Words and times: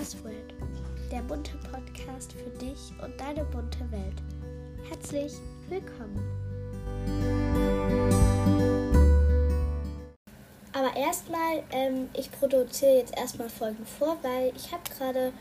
Buzzword, 0.00 0.54
der 1.12 1.20
bunte 1.20 1.58
Podcast 1.70 2.32
für 2.32 2.48
dich 2.58 2.90
und 3.02 3.20
deine 3.20 3.44
bunte 3.44 3.80
Welt. 3.90 4.16
Herzlich 4.88 5.34
willkommen. 5.68 6.18
Aber 10.72 10.96
erstmal, 10.96 11.62
ähm, 11.72 12.08
ich 12.14 12.32
produziere 12.32 12.96
jetzt 12.96 13.14
erstmal 13.14 13.50
Folgen 13.50 13.84
vor, 13.84 14.16
weil 14.22 14.54
ich 14.56 14.72
habe 14.72 14.82
gerade 14.96 15.34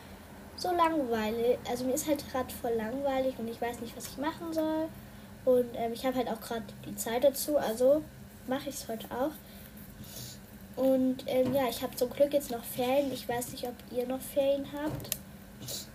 so 0.58 0.76
langweilig, 0.76 1.58
also 1.70 1.86
mir 1.86 1.94
ist 1.94 2.10
halt 2.10 2.30
gerade 2.30 2.54
voll 2.54 2.74
langweilig 2.74 3.36
und 3.40 3.48
ich 3.48 3.62
weiß 3.62 3.80
nicht, 3.80 3.96
was 3.96 4.08
ich 4.08 4.18
machen 4.18 4.52
soll. 4.52 4.90
Und 5.46 5.70
ähm, 5.76 5.94
ich 5.94 6.06
habe 6.06 6.18
halt 6.18 6.28
auch 6.28 6.42
gerade 6.42 6.66
die 6.86 6.98
Zeit 6.98 7.24
dazu, 7.24 7.58
also 7.58 8.04
mache 8.46 8.68
ich 8.68 8.76
es 8.76 8.90
heute 8.90 9.08
auch. 9.10 9.32
Und 10.80 11.26
ähm, 11.28 11.54
ja, 11.54 11.68
ich 11.70 11.84
habe 11.84 11.94
zum 11.98 12.10
Glück 12.10 12.34
jetzt 12.34 12.52
noch 12.52 12.64
Ferien. 12.64 13.12
Ich 13.12 13.28
weiß 13.28 13.52
nicht, 13.52 13.68
ob 13.68 13.76
ihr 13.92 14.08
noch 14.08 14.22
Ferien 14.22 14.66
habt. 14.72 15.10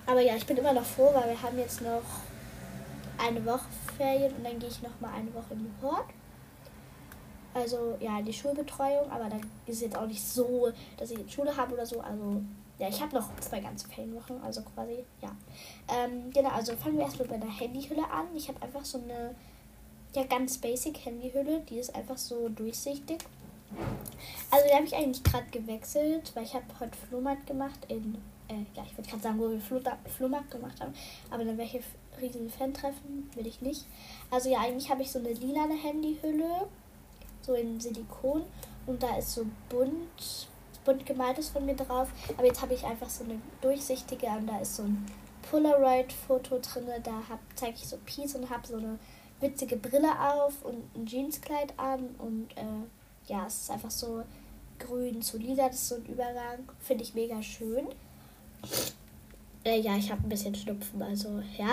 Aber 0.04 0.20
ja, 0.20 0.36
ich 0.36 0.44
bin 0.44 0.58
immer 0.58 0.74
noch 0.74 0.84
froh, 0.84 1.10
weil 1.14 1.30
wir 1.30 1.40
haben 1.40 1.58
jetzt 1.58 1.80
noch 1.80 2.02
eine 3.16 3.42
Woche 3.46 3.64
Ferien 3.96 4.34
und 4.34 4.44
dann 4.44 4.58
gehe 4.58 4.68
ich 4.68 4.82
noch 4.82 5.00
mal 5.00 5.14
eine 5.14 5.32
Woche 5.32 5.52
in 5.54 5.60
den 5.60 5.74
Hort. 5.80 6.04
Also 7.54 7.96
ja, 7.98 8.20
die 8.20 8.32
Schulbetreuung, 8.32 9.10
aber 9.10 9.30
dann 9.30 9.40
ist 9.66 9.80
jetzt 9.80 9.96
auch 9.96 10.06
nicht 10.06 10.22
so, 10.22 10.70
dass 10.98 11.10
ich 11.10 11.18
jetzt 11.18 11.32
Schule 11.32 11.56
habe 11.56 11.72
oder 11.72 11.86
so. 11.86 12.00
Also 12.00 12.42
ja, 12.78 12.88
ich 12.88 13.00
habe 13.00 13.14
noch 13.14 13.34
zwei 13.40 13.60
ganze 13.60 13.88
Ferienwochen, 13.88 14.42
also 14.42 14.60
quasi, 14.62 15.04
ja. 15.22 15.34
Ähm, 15.88 16.30
genau, 16.30 16.50
also 16.50 16.76
fangen 16.76 16.98
wir 16.98 17.04
erstmal 17.04 17.28
bei 17.28 17.38
der 17.38 17.48
Handyhülle 17.48 18.04
an. 18.10 18.26
Ich 18.34 18.48
habe 18.48 18.60
einfach 18.60 18.84
so 18.84 18.98
eine, 18.98 19.34
ja, 20.14 20.24
ganz 20.24 20.58
basic 20.58 21.06
Handyhülle, 21.06 21.60
die 21.60 21.78
ist 21.78 21.94
einfach 21.94 22.18
so 22.18 22.50
durchsichtig. 22.50 23.24
Also 24.50 24.66
die 24.68 24.74
habe 24.74 24.84
ich 24.84 24.94
eigentlich 24.94 25.22
gerade 25.22 25.46
gewechselt, 25.50 26.32
weil 26.34 26.44
ich 26.44 26.54
habe 26.54 26.64
heute 26.80 26.96
Flohmarkt 27.08 27.46
gemacht 27.46 27.80
in, 27.88 28.16
äh, 28.48 28.64
ja, 28.74 28.84
ich 28.86 28.96
würde 28.96 29.08
gerade 29.08 29.22
sagen, 29.22 29.38
wo 29.38 29.50
wir 29.50 29.60
Flohmarkt 29.60 30.50
gemacht 30.50 30.80
haben, 30.80 30.94
aber 31.30 31.44
dann 31.44 31.58
welche 31.58 31.80
riesen 32.20 32.48
Fan-Treffen 32.50 33.30
will 33.34 33.46
ich 33.46 33.60
nicht. 33.60 33.86
Also 34.30 34.50
ja, 34.50 34.60
eigentlich 34.60 34.90
habe 34.90 35.02
ich 35.02 35.10
so 35.10 35.18
eine 35.18 35.32
lilane 35.32 35.74
Handyhülle, 35.74 36.68
so 37.42 37.54
in 37.54 37.80
Silikon 37.80 38.44
und 38.86 39.02
da 39.02 39.16
ist 39.16 39.32
so 39.32 39.46
bunt, 39.68 40.48
bunt 40.84 41.06
gemaltes 41.06 41.48
von 41.48 41.64
mir 41.66 41.74
drauf. 41.74 42.08
Aber 42.36 42.46
jetzt 42.46 42.62
habe 42.62 42.74
ich 42.74 42.84
einfach 42.84 43.08
so 43.08 43.24
eine 43.24 43.40
durchsichtige 43.60 44.26
und 44.28 44.46
da 44.46 44.60
ist 44.60 44.76
so 44.76 44.82
ein 44.82 45.06
Polaroid-Foto 45.50 46.58
drin. 46.58 46.84
Da 47.02 47.22
zeige 47.54 47.76
ich 47.76 47.86
so 47.86 47.96
Peace 48.04 48.34
und 48.34 48.48
habe 48.50 48.66
so 48.66 48.76
eine 48.76 48.98
witzige 49.40 49.76
Brille 49.76 50.10
auf 50.18 50.64
und 50.64 50.94
ein 50.96 51.06
Jeanskleid 51.06 51.78
an 51.78 52.14
und 52.18 52.48
äh, 52.56 52.62
ja, 53.26 53.46
es 53.46 53.62
ist 53.62 53.70
einfach 53.70 53.90
so 53.90 54.22
grün 54.78 55.22
zu 55.22 55.38
lila, 55.38 55.68
das 55.68 55.76
ist 55.76 55.88
so 55.88 55.94
ein 55.96 56.06
Übergang. 56.06 56.68
Finde 56.80 57.04
ich 57.04 57.14
mega 57.14 57.42
schön. 57.42 57.86
Äh, 59.64 59.80
ja, 59.80 59.96
ich 59.96 60.10
habe 60.10 60.22
ein 60.22 60.28
bisschen 60.28 60.54
Schnupfen, 60.54 61.02
also 61.02 61.42
ja. 61.56 61.70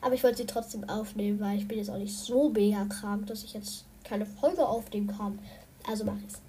Aber 0.00 0.14
ich 0.14 0.24
wollte 0.24 0.38
sie 0.38 0.46
trotzdem 0.46 0.88
aufnehmen, 0.88 1.38
weil 1.40 1.58
ich 1.58 1.68
bin 1.68 1.78
jetzt 1.78 1.90
auch 1.90 1.98
nicht 1.98 2.14
so 2.14 2.48
mega 2.48 2.84
krank, 2.86 3.26
dass 3.26 3.44
ich 3.44 3.54
jetzt 3.54 3.84
keine 4.04 4.26
Folge 4.26 4.66
aufnehmen 4.66 5.08
kann. 5.16 5.38
Also 5.86 6.04
mache 6.04 6.18
ich 6.26 6.32
es. 6.32 6.40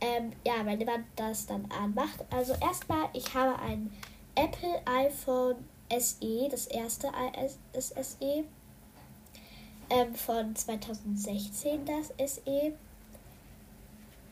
Ähm, 0.00 0.32
ja, 0.46 0.64
wenn 0.64 0.78
man 0.84 1.04
das 1.16 1.46
dann 1.46 1.66
anmacht. 1.70 2.24
Also 2.30 2.54
erstmal, 2.54 3.08
ich 3.12 3.34
habe 3.34 3.58
ein 3.60 3.92
Apple 4.34 4.80
iPhone 4.86 5.56
SE, 5.98 6.48
das 6.50 6.66
erste 6.66 7.10
das 7.72 7.88
SE. 7.88 8.44
Ähm, 9.90 10.14
von 10.14 10.54
2016 10.54 11.80
das 11.84 12.34
SE. 12.34 12.72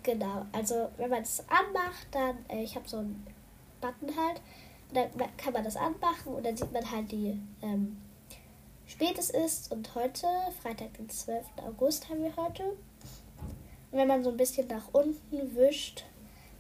Genau, 0.02 0.46
also 0.52 0.88
wenn 0.96 1.10
man 1.10 1.22
es 1.22 1.40
anmacht, 1.48 2.06
dann, 2.12 2.38
äh, 2.48 2.62
ich 2.62 2.76
habe 2.76 2.88
so 2.88 2.98
einen 2.98 3.26
Button 3.80 4.16
halt, 4.16 4.40
dann 4.92 5.36
kann 5.36 5.52
man 5.52 5.64
das 5.64 5.76
anmachen 5.76 6.34
und 6.34 6.46
dann 6.46 6.56
sieht 6.56 6.72
man 6.72 6.90
halt, 6.90 7.10
wie 7.10 7.38
ähm, 7.62 7.98
spät 8.86 9.18
es 9.18 9.30
ist. 9.30 9.70
Und 9.70 9.94
heute, 9.94 10.26
Freitag, 10.62 10.94
den 10.94 11.08
12. 11.08 11.44
August, 11.66 12.08
haben 12.08 12.22
wir 12.22 12.34
heute. 12.36 12.64
Und 13.90 13.98
wenn 13.98 14.08
man 14.08 14.24
so 14.24 14.30
ein 14.30 14.36
bisschen 14.36 14.66
nach 14.68 14.88
unten 14.92 15.54
wischt, 15.56 16.04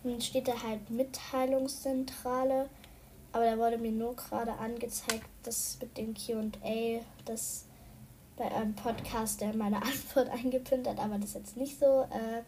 dann 0.02 0.20
steht 0.20 0.48
da 0.48 0.62
halt 0.62 0.90
Mitteilungszentrale. 0.90 2.68
Aber 3.32 3.44
da 3.44 3.58
wurde 3.58 3.78
mir 3.78 3.92
nur 3.92 4.16
gerade 4.16 4.52
angezeigt, 4.52 5.28
dass 5.42 5.78
mit 5.80 5.96
dem 5.96 6.14
QA, 6.14 7.00
das 7.24 7.64
bei 8.36 8.50
einem 8.50 8.74
Podcast, 8.74 9.40
der 9.40 9.54
meine 9.54 9.76
Antwort 9.82 10.28
eingepinnt 10.30 10.86
hat, 10.86 10.98
aber 10.98 11.18
das 11.18 11.30
ist 11.30 11.34
jetzt 11.34 11.56
nicht 11.56 11.78
so. 11.78 12.02
Äh, 12.10 12.42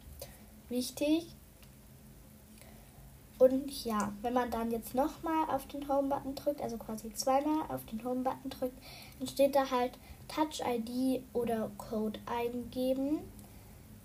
wichtig. 0.71 1.27
Und 3.39 3.85
ja, 3.85 4.13
wenn 4.21 4.35
man 4.35 4.51
dann 4.51 4.71
jetzt 4.71 4.95
nochmal 4.95 5.49
auf 5.49 5.67
den 5.67 5.89
Home-Button 5.89 6.35
drückt, 6.35 6.61
also 6.61 6.77
quasi 6.77 7.13
zweimal 7.15 7.65
auf 7.69 7.85
den 7.87 8.05
Home-Button 8.05 8.51
drückt, 8.51 8.79
dann 9.19 9.29
steht 9.29 9.55
da 9.55 9.71
halt 9.71 9.93
Touch-ID 10.29 11.23
oder 11.33 11.71
Code 11.79 12.21
eingeben. 12.27 13.21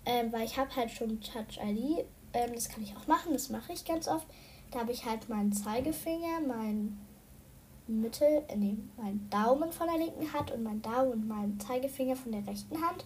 Ähm, 0.06 0.32
weil 0.32 0.44
ich 0.44 0.56
habe 0.56 0.74
halt 0.74 0.90
schon 0.90 1.20
Touch-ID. 1.20 2.06
Ähm, 2.32 2.54
das 2.54 2.68
kann 2.68 2.82
ich 2.82 2.96
auch 2.96 3.06
machen, 3.06 3.32
das 3.32 3.50
mache 3.50 3.72
ich 3.72 3.84
ganz 3.84 4.08
oft. 4.08 4.26
Da 4.70 4.80
habe 4.80 4.92
ich 4.92 5.04
halt 5.04 5.28
meinen 5.28 5.52
Zeigefinger, 5.52 6.40
meinen 6.46 7.06
Mittel, 7.86 8.42
äh, 8.48 8.56
nee, 8.56 8.76
meinen 8.96 9.28
Daumen 9.30 9.70
von 9.70 9.86
der 9.86 9.98
linken 9.98 10.32
Hand 10.32 10.50
und 10.50 10.62
meinen 10.62 10.82
Daumen 10.82 11.12
und 11.12 11.28
meinen 11.28 11.60
Zeigefinger 11.60 12.16
von 12.16 12.32
der 12.32 12.46
rechten 12.46 12.80
Hand. 12.80 13.04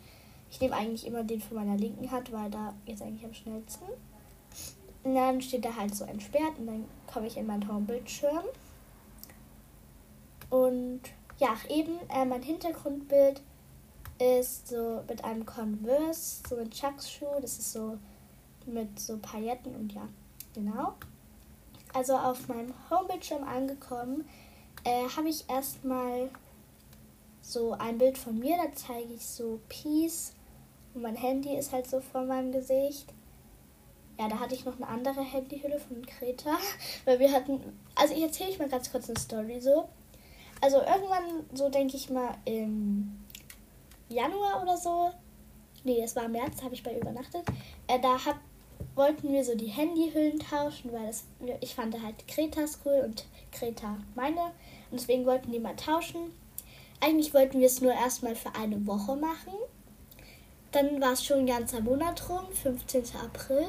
Ich 0.50 0.60
nehme 0.60 0.74
eigentlich 0.74 1.06
immer 1.06 1.22
den 1.22 1.40
von 1.40 1.56
meiner 1.56 1.76
linken 1.76 2.10
Hand, 2.10 2.32
weil 2.32 2.50
da 2.50 2.74
ist 2.86 3.02
eigentlich 3.02 3.24
am 3.24 3.34
schnellsten. 3.34 3.86
Und 5.02 5.14
dann 5.14 5.40
steht 5.40 5.64
da 5.64 5.74
halt 5.74 5.94
so 5.94 6.04
entsperrt 6.04 6.58
und 6.58 6.66
dann 6.66 6.84
komme 7.12 7.26
ich 7.26 7.36
in 7.36 7.46
meinen 7.46 7.66
Homebildschirm. 7.66 8.44
Und 10.50 11.00
ja, 11.38 11.56
eben 11.68 11.98
äh, 12.08 12.24
mein 12.24 12.42
Hintergrundbild 12.42 13.40
ist 14.18 14.68
so 14.68 15.02
mit 15.08 15.24
einem 15.24 15.46
Converse, 15.46 16.42
so 16.48 16.56
ein 16.56 16.70
Chucks-Schuh. 16.70 17.40
Das 17.40 17.58
ist 17.58 17.72
so 17.72 17.96
mit 18.66 18.98
so 18.98 19.16
Pailletten 19.18 19.74
und 19.74 19.92
ja, 19.94 20.06
genau. 20.54 20.94
Also 21.94 22.14
auf 22.16 22.48
meinem 22.48 22.74
Homebildschirm 22.90 23.44
angekommen, 23.44 24.28
äh, 24.84 25.08
habe 25.16 25.28
ich 25.28 25.48
erstmal 25.48 26.30
so 27.40 27.72
ein 27.72 27.98
Bild 27.98 28.18
von 28.18 28.38
mir. 28.38 28.56
Da 28.56 28.74
zeige 28.74 29.14
ich 29.14 29.24
so 29.24 29.60
Peace 29.68 30.34
und 31.00 31.04
mein 31.04 31.16
Handy 31.16 31.56
ist 31.56 31.72
halt 31.72 31.88
so 31.88 32.00
vor 32.00 32.24
meinem 32.24 32.52
Gesicht. 32.52 33.06
Ja, 34.18 34.28
da 34.28 34.38
hatte 34.38 34.54
ich 34.54 34.66
noch 34.66 34.76
eine 34.76 34.86
andere 34.86 35.22
Handyhülle 35.22 35.78
von 35.78 36.04
Kreta. 36.04 36.58
Weil 37.06 37.18
wir 37.18 37.32
hatten. 37.32 37.58
Also 37.94 38.14
ich 38.14 38.22
erzähle 38.22 38.50
euch 38.50 38.58
mal 38.58 38.68
ganz 38.68 38.92
kurz 38.92 39.08
eine 39.08 39.18
Story 39.18 39.60
so. 39.60 39.88
Also 40.60 40.76
irgendwann, 40.76 41.46
so 41.54 41.70
denke 41.70 41.96
ich 41.96 42.10
mal, 42.10 42.36
im 42.44 43.18
Januar 44.10 44.62
oder 44.62 44.76
so. 44.76 45.10
Nee, 45.84 46.02
es 46.02 46.14
war 46.16 46.28
März, 46.28 46.58
da 46.58 46.64
habe 46.64 46.74
ich 46.74 46.82
bei 46.82 46.94
übernachtet. 46.94 47.44
Äh, 47.86 47.98
da 47.98 48.22
hab, 48.26 48.36
wollten 48.94 49.32
wir 49.32 49.42
so 49.42 49.54
die 49.54 49.68
Handyhüllen 49.68 50.38
tauschen, 50.38 50.92
weil 50.92 51.06
das, 51.06 51.24
ich 51.62 51.74
fand 51.74 51.98
halt 52.02 52.28
Kretas 52.28 52.80
cool 52.84 53.00
und 53.06 53.24
Kreta 53.52 53.96
meine. 54.14 54.52
Und 54.90 55.00
deswegen 55.00 55.24
wollten 55.24 55.50
die 55.50 55.60
mal 55.60 55.76
tauschen. 55.76 56.30
Eigentlich 57.00 57.32
wollten 57.32 57.58
wir 57.58 57.68
es 57.68 57.80
nur 57.80 57.94
erstmal 57.94 58.36
für 58.36 58.54
eine 58.54 58.86
Woche 58.86 59.16
machen. 59.16 59.54
Dann 60.72 61.00
war 61.00 61.12
es 61.12 61.25
schon 61.25 61.41
ein 61.41 61.47
ganzer 61.47 61.81
Monat 61.81 62.28
rum, 62.28 62.44
15. 62.53 63.04
April. 63.25 63.66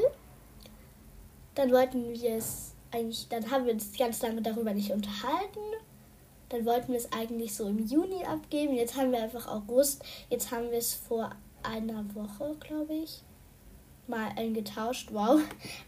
Dann 1.56 1.72
wollten 1.72 2.13
wir 2.13 2.35
es 2.38 2.73
eigentlich, 2.91 3.28
dann 3.29 3.50
haben 3.50 3.66
wir 3.66 3.73
uns 3.73 3.97
ganz 3.97 4.22
lange 4.22 4.41
darüber 4.41 4.73
nicht 4.73 4.91
unterhalten. 4.91 5.59
Dann 6.50 6.66
wollten 6.66 6.90
wir 6.90 6.97
es 6.97 7.11
eigentlich 7.11 7.56
so 7.56 7.67
im 7.67 7.85
Juni 7.85 8.23
abgeben. 8.25 8.73
Jetzt 8.75 8.97
haben 8.97 9.11
wir 9.11 9.23
einfach 9.23 9.47
August. 9.47 10.03
Jetzt 10.29 10.51
haben 10.51 10.69
wir 10.69 10.78
es 10.78 10.94
vor 10.94 11.31
einer 11.63 12.03
Woche, 12.13 12.56
glaube 12.59 12.94
ich, 12.94 13.23
mal 14.07 14.31
eingetauscht. 14.35 15.09
Wow. 15.11 15.40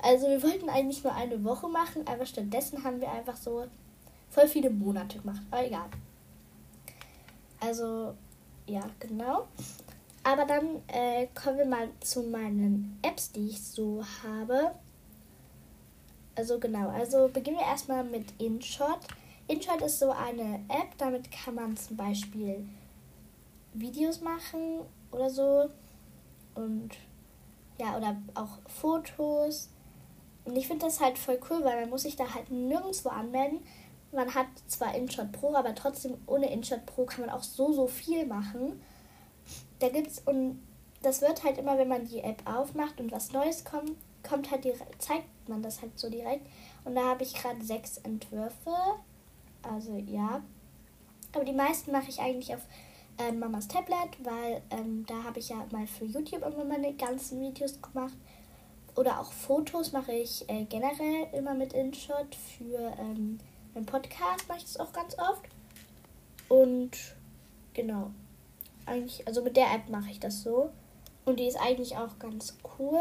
Also 0.02 0.28
wir 0.28 0.42
wollten 0.42 0.70
eigentlich 0.70 1.04
nur 1.04 1.14
eine 1.14 1.44
Woche 1.44 1.68
machen, 1.68 2.08
aber 2.08 2.26
stattdessen 2.26 2.84
haben 2.84 3.02
wir 3.02 3.12
einfach 3.12 3.36
so 3.36 3.66
voll 4.30 4.48
viele 4.48 4.70
Monate 4.70 5.20
gemacht. 5.20 5.42
Aber 5.52 5.66
egal. 5.66 5.90
Also, 7.60 8.14
ja, 8.66 8.82
genau. 9.00 9.48
Aber 10.24 10.46
dann 10.46 10.82
äh, 10.88 11.28
kommen 11.36 11.58
wir 11.58 11.66
mal 11.66 11.90
zu 12.00 12.24
meinen 12.24 12.98
Apps, 13.02 13.32
die 13.32 13.50
ich 13.50 13.62
so 13.62 14.04
habe. 14.24 14.74
Also 16.36 16.60
genau, 16.60 16.90
also 16.90 17.28
beginnen 17.28 17.58
wir 17.58 17.66
erstmal 17.66 18.04
mit 18.04 18.40
InShot. 18.42 19.00
InShot 19.48 19.82
ist 19.82 20.00
so 20.00 20.12
eine 20.12 20.62
App, 20.70 20.98
damit 20.98 21.30
kann 21.32 21.56
man 21.56 21.76
zum 21.76 21.98
Beispiel 21.98 22.66
Videos 23.74 24.22
machen 24.22 24.80
oder 25.12 25.30
so. 25.30 25.70
Und 26.56 26.92
ja, 27.78 27.98
oder 27.98 28.16
auch 28.34 28.60
Fotos. 28.68 29.70
Und 30.46 30.56
ich 30.56 30.68
finde 30.68 30.86
das 30.86 31.00
halt 31.00 31.18
voll 31.18 31.40
cool, 31.50 31.64
weil 31.64 31.82
man 31.82 31.90
muss 31.90 32.04
sich 32.04 32.16
da 32.16 32.34
halt 32.34 32.50
nirgendwo 32.50 33.10
anmelden. 33.10 33.60
Man 34.12 34.34
hat 34.34 34.48
zwar 34.68 34.96
InShot 34.96 35.32
Pro, 35.32 35.54
aber 35.56 35.76
trotzdem 35.76 36.18
ohne 36.28 36.52
InShot 36.52 36.86
Pro 36.86 37.06
kann 37.06 37.26
man 37.26 37.36
auch 37.36 37.44
so, 37.44 37.74
so 37.74 37.88
viel 37.88 38.26
machen. 38.26 38.82
Da 39.84 39.90
gibt's 39.90 40.22
und 40.26 40.62
das 41.02 41.22
wird 41.22 41.44
halt 41.44 41.58
immer, 41.58 41.78
wenn 41.78 41.90
man 41.90 42.08
die 42.08 42.22
App 42.22 42.42
aufmacht 42.46 43.02
und 43.02 43.12
was 43.12 43.34
Neues 43.34 43.66
kommt, 43.66 43.98
kommt 44.26 44.50
halt 44.50 44.64
direkt, 44.64 45.02
zeigt 45.02 45.28
man 45.50 45.62
das 45.62 45.82
halt 45.82 46.00
so 46.00 46.10
direkt. 46.10 46.48
Und 46.86 46.96
da 46.96 47.02
habe 47.02 47.24
ich 47.24 47.34
gerade 47.34 47.62
sechs 47.62 47.98
Entwürfe. 47.98 48.72
Also 49.62 49.98
ja. 49.98 50.42
Aber 51.34 51.44
die 51.44 51.52
meisten 51.52 51.92
mache 51.92 52.08
ich 52.08 52.22
eigentlich 52.22 52.56
auf 52.56 52.62
äh, 53.18 53.34
Mamas 53.34 53.68
Tablet, 53.68 54.24
weil 54.24 54.62
ähm, 54.70 55.06
da 55.06 55.22
habe 55.24 55.40
ich 55.40 55.50
ja 55.50 55.58
mal 55.74 55.86
für 55.86 56.06
YouTube 56.06 56.46
immer 56.46 56.64
meine 56.64 56.94
ganzen 56.94 57.42
Videos 57.42 57.82
gemacht. 57.82 58.16
Oder 58.96 59.20
auch 59.20 59.34
Fotos 59.34 59.92
mache 59.92 60.14
ich 60.14 60.50
äh, 60.50 60.64
generell 60.64 61.28
immer 61.34 61.56
mit 61.56 61.74
InShot. 61.74 62.34
Für 62.58 62.94
ähm, 62.98 63.38
meinen 63.74 63.86
Podcast 63.86 64.48
mache 64.48 64.60
ich 64.60 64.64
das 64.64 64.80
auch 64.80 64.94
ganz 64.94 65.20
oft. 65.20 65.44
Und 66.48 66.92
genau. 67.74 68.12
Eigentlich, 68.86 69.26
also 69.28 69.42
mit 69.42 69.56
der 69.58 69.74
App 69.74 69.90
mache 69.90 70.12
ich 70.12 70.20
das 70.20 70.44
so. 70.44 70.70
Und 71.26 71.40
die 71.40 71.48
ist 71.48 71.60
eigentlich 71.60 71.96
auch 71.98 72.20
ganz 72.20 72.58
cool. 72.78 73.00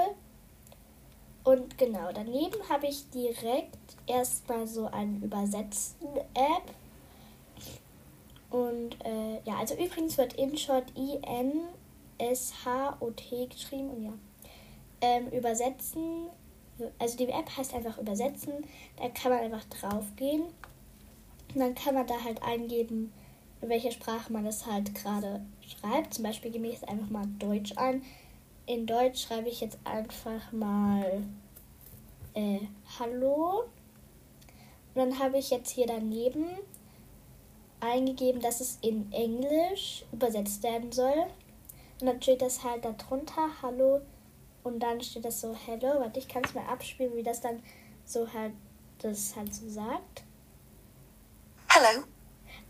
Und 1.44 1.76
genau, 1.76 2.10
daneben 2.14 2.68
habe 2.68 2.86
ich 2.86 3.10
direkt 3.10 3.96
erstmal 4.06 4.66
so 4.66 4.86
eine 4.86 5.18
Übersetzen-App. 5.18 6.74
Und 8.50 9.04
äh, 9.04 9.40
ja, 9.44 9.56
also 9.58 9.74
übrigens 9.74 10.16
wird 10.18 10.34
InShot 10.34 10.84
I-N-S-H-O-T 10.96 11.86
geschrieben 13.46 13.90
und 13.90 14.04
ja. 14.04 14.12
Ähm, 15.00 15.30
übersetzen, 15.30 16.28
also 17.00 17.16
die 17.16 17.28
App 17.28 17.56
heißt 17.56 17.74
einfach 17.74 17.98
übersetzen. 17.98 18.52
Da 18.96 19.08
kann 19.08 19.32
man 19.32 19.40
einfach 19.40 19.64
drauf 19.64 20.04
gehen. 20.14 20.42
Und 21.54 21.60
dann 21.60 21.74
kann 21.74 21.94
man 21.94 22.06
da 22.06 22.22
halt 22.22 22.40
eingeben, 22.42 23.12
in 23.62 23.68
welcher 23.68 23.92
Sprache 23.92 24.32
man 24.32 24.44
das 24.44 24.66
halt 24.66 24.94
gerade 24.94 25.40
schreibt. 25.60 26.14
Zum 26.14 26.24
Beispiel 26.24 26.50
gebe 26.50 26.66
ich 26.66 26.74
jetzt 26.74 26.88
einfach 26.88 27.08
mal 27.08 27.26
Deutsch 27.38 27.72
ein. 27.76 28.02
In 28.66 28.86
Deutsch 28.86 29.24
schreibe 29.24 29.48
ich 29.48 29.60
jetzt 29.60 29.78
einfach 29.84 30.52
mal 30.52 31.22
äh, 32.34 32.58
Hallo. 32.98 33.64
Und 34.94 34.96
dann 34.96 35.18
habe 35.18 35.38
ich 35.38 35.50
jetzt 35.50 35.70
hier 35.70 35.86
daneben 35.86 36.46
eingegeben, 37.80 38.40
dass 38.40 38.60
es 38.60 38.78
in 38.82 39.10
Englisch 39.12 40.04
übersetzt 40.12 40.62
werden 40.64 40.90
soll. 40.92 41.26
Und 42.00 42.06
dann 42.06 42.20
steht 42.20 42.42
das 42.42 42.64
halt 42.64 42.84
darunter, 42.84 43.48
Hallo. 43.62 44.00
Und 44.64 44.80
dann 44.80 45.00
steht 45.00 45.24
das 45.24 45.40
so 45.40 45.56
Hello. 45.66 46.00
Warte, 46.00 46.18
ich 46.18 46.28
kann 46.28 46.42
es 46.44 46.54
mal 46.54 46.66
abspielen, 46.66 47.14
wie 47.14 47.22
das 47.22 47.40
dann 47.40 47.62
so 48.04 48.32
halt 48.32 48.52
das 48.98 49.34
halt 49.36 49.54
so 49.54 49.68
sagt. 49.68 50.24
Hello. 51.68 52.04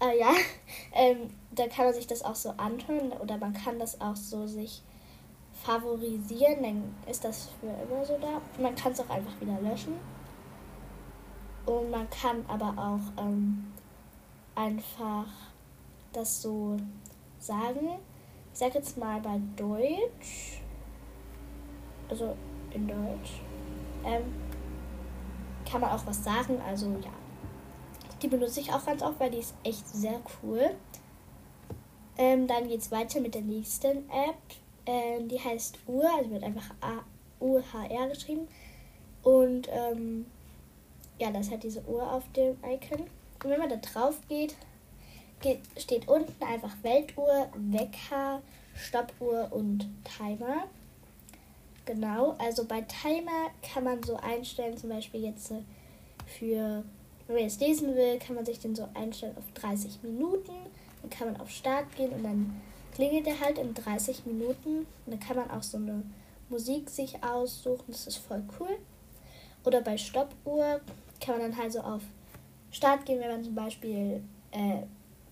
Äh, 0.02 0.18
ja, 0.18 0.32
ähm, 0.92 1.30
da 1.52 1.68
kann 1.68 1.84
man 1.86 1.94
sich 1.94 2.06
das 2.06 2.24
auch 2.24 2.34
so 2.34 2.50
anhören 2.56 3.12
oder 3.12 3.38
man 3.38 3.52
kann 3.52 3.78
das 3.78 4.00
auch 4.00 4.16
so 4.16 4.46
sich 4.46 4.82
favorisieren, 5.62 6.62
dann 6.62 6.94
ist 7.08 7.24
das 7.24 7.50
für 7.60 7.66
immer 7.66 8.04
so 8.04 8.18
da. 8.18 8.40
Man 8.60 8.74
kann 8.74 8.92
es 8.92 9.00
auch 9.00 9.10
einfach 9.10 9.40
wieder 9.40 9.60
löschen. 9.60 9.94
Und 11.66 11.90
man 11.90 12.10
kann 12.10 12.44
aber 12.48 12.74
auch 12.76 13.22
ähm, 13.22 13.72
einfach 14.56 15.26
das 16.12 16.42
so 16.42 16.76
sagen. 17.38 18.00
Ich 18.52 18.58
sage 18.58 18.74
jetzt 18.74 18.98
mal 18.98 19.20
bei 19.20 19.40
Deutsch, 19.56 20.60
also 22.08 22.36
in 22.72 22.88
Deutsch, 22.88 23.40
ähm, 24.04 24.24
kann 25.70 25.80
man 25.80 25.90
auch 25.90 26.04
was 26.04 26.24
sagen. 26.24 26.60
Also 26.66 26.90
ja, 27.02 27.12
die 28.22 28.28
benutze 28.28 28.60
ich 28.60 28.72
auch 28.72 28.84
ganz 28.84 29.02
oft, 29.02 29.18
weil 29.20 29.30
die 29.30 29.38
ist 29.38 29.54
echt 29.64 29.86
sehr 29.88 30.20
cool. 30.42 30.70
Ähm, 32.16 32.46
dann 32.46 32.68
geht 32.68 32.80
es 32.80 32.90
weiter 32.90 33.20
mit 33.20 33.34
der 33.34 33.42
nächsten 33.42 34.08
App. 34.10 34.36
Ähm, 34.86 35.28
die 35.28 35.40
heißt 35.40 35.78
Uhr, 35.86 36.08
also 36.16 36.30
wird 36.30 36.44
einfach 36.44 36.70
A-U-H-R 36.80 38.08
geschrieben. 38.08 38.48
Und 39.22 39.68
ähm, 39.70 40.26
ja, 41.18 41.30
das 41.30 41.50
hat 41.50 41.62
diese 41.62 41.84
Uhr 41.86 42.10
auf 42.10 42.24
dem 42.32 42.56
Icon. 42.64 43.06
Und 43.42 43.50
wenn 43.50 43.60
man 43.60 43.70
da 43.70 43.76
drauf 43.76 44.20
geht, 44.28 44.56
geht 45.40 45.60
steht 45.76 46.08
unten 46.08 46.42
einfach 46.44 46.74
Weltuhr, 46.82 47.48
Wecker, 47.54 48.42
Stoppuhr 48.74 49.48
und 49.50 49.88
Timer. 50.04 50.64
Genau, 51.84 52.36
also 52.38 52.64
bei 52.64 52.82
Timer 52.82 53.50
kann 53.62 53.84
man 53.84 54.02
so 54.04 54.16
einstellen, 54.16 54.76
zum 54.76 54.90
Beispiel 54.90 55.24
jetzt 55.24 55.50
äh, 55.50 55.62
für, 56.26 56.84
wenn 57.32 57.40
man 57.40 57.48
jetzt 57.50 57.60
lesen 57.60 57.94
will, 57.94 58.18
kann 58.18 58.36
man 58.36 58.44
sich 58.44 58.60
den 58.60 58.74
so 58.74 58.88
einstellen 58.94 59.36
auf 59.38 59.44
30 59.54 60.02
Minuten. 60.02 60.52
Dann 61.00 61.10
kann 61.10 61.32
man 61.32 61.40
auf 61.40 61.50
Start 61.50 61.94
gehen 61.96 62.12
und 62.12 62.22
dann 62.22 62.60
klingelt 62.94 63.26
er 63.26 63.40
halt 63.40 63.58
in 63.58 63.74
30 63.74 64.26
Minuten. 64.26 64.86
Und 65.06 65.06
dann 65.06 65.20
kann 65.20 65.36
man 65.36 65.50
auch 65.50 65.62
so 65.62 65.78
eine 65.78 66.02
Musik 66.48 66.90
sich 66.90 67.22
aussuchen. 67.24 67.84
Das 67.88 68.06
ist 68.06 68.18
voll 68.18 68.42
cool. 68.60 68.78
Oder 69.64 69.80
bei 69.80 69.96
Stoppuhr 69.96 70.80
kann 71.20 71.38
man 71.38 71.50
dann 71.50 71.56
halt 71.56 71.72
so 71.72 71.80
auf 71.80 72.02
Start 72.70 73.06
gehen, 73.06 73.20
wenn 73.20 73.30
man 73.30 73.44
zum 73.44 73.54
Beispiel 73.54 74.22
äh, 74.50 74.82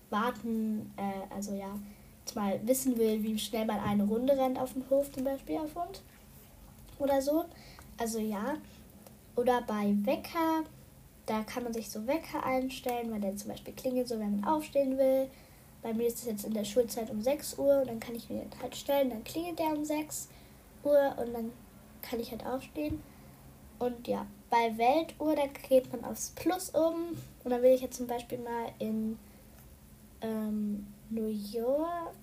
warten, 0.09 0.93
äh, 0.97 1.33
also 1.33 1.53
ja, 1.53 1.77
jetzt 2.25 2.35
mal 2.35 2.59
wissen 2.65 2.97
will, 2.97 3.21
wie 3.23 3.37
schnell 3.37 3.65
man 3.65 3.79
eine 3.79 4.03
Runde 4.03 4.37
rennt 4.37 4.59
auf 4.59 4.73
dem 4.73 4.89
Hof 4.89 5.11
zum 5.11 5.23
Beispiel 5.23 5.57
auf 5.57 5.75
Hund. 5.75 6.01
Oder 6.99 7.21
so. 7.21 7.45
Also 7.97 8.19
ja. 8.19 8.55
Oder 9.35 9.61
bei 9.61 9.95
Wecker, 10.03 10.63
da 11.25 11.43
kann 11.43 11.63
man 11.63 11.73
sich 11.73 11.89
so 11.89 12.07
Wecker 12.07 12.43
einstellen, 12.43 13.11
weil 13.11 13.21
der 13.21 13.35
zum 13.35 13.49
Beispiel 13.49 13.73
klingelt 13.73 14.07
so, 14.07 14.19
wenn 14.19 14.39
man 14.39 14.49
aufstehen 14.49 14.97
will. 14.97 15.29
Bei 15.81 15.93
mir 15.93 16.07
ist 16.07 16.19
es 16.19 16.25
jetzt 16.25 16.45
in 16.45 16.53
der 16.53 16.63
Schulzeit 16.63 17.09
um 17.09 17.21
6 17.21 17.57
Uhr 17.57 17.81
und 17.81 17.87
dann 17.87 17.99
kann 17.99 18.15
ich 18.15 18.29
mir 18.29 18.45
halt 18.61 18.75
stellen, 18.75 19.09
dann 19.09 19.23
klingelt 19.23 19.59
der 19.59 19.73
um 19.75 19.83
6 19.83 20.29
Uhr 20.83 21.15
und 21.17 21.33
dann 21.33 21.51
kann 22.01 22.19
ich 22.19 22.31
halt 22.31 22.45
aufstehen. 22.45 23.01
Und 23.79 24.07
ja, 24.07 24.27
bei 24.49 24.77
Weltuhr, 24.77 25.35
da 25.35 25.47
geht 25.47 25.91
man 25.91 26.03
aufs 26.05 26.31
Plus 26.35 26.73
oben 26.75 27.17
und 27.43 27.51
dann 27.51 27.63
will 27.63 27.73
ich 27.73 27.81
jetzt 27.81 27.97
zum 27.97 28.07
Beispiel 28.07 28.37
mal 28.37 28.71
in 28.77 29.17
ähm, 30.21 30.85
New 31.09 31.27
York. 31.27 32.13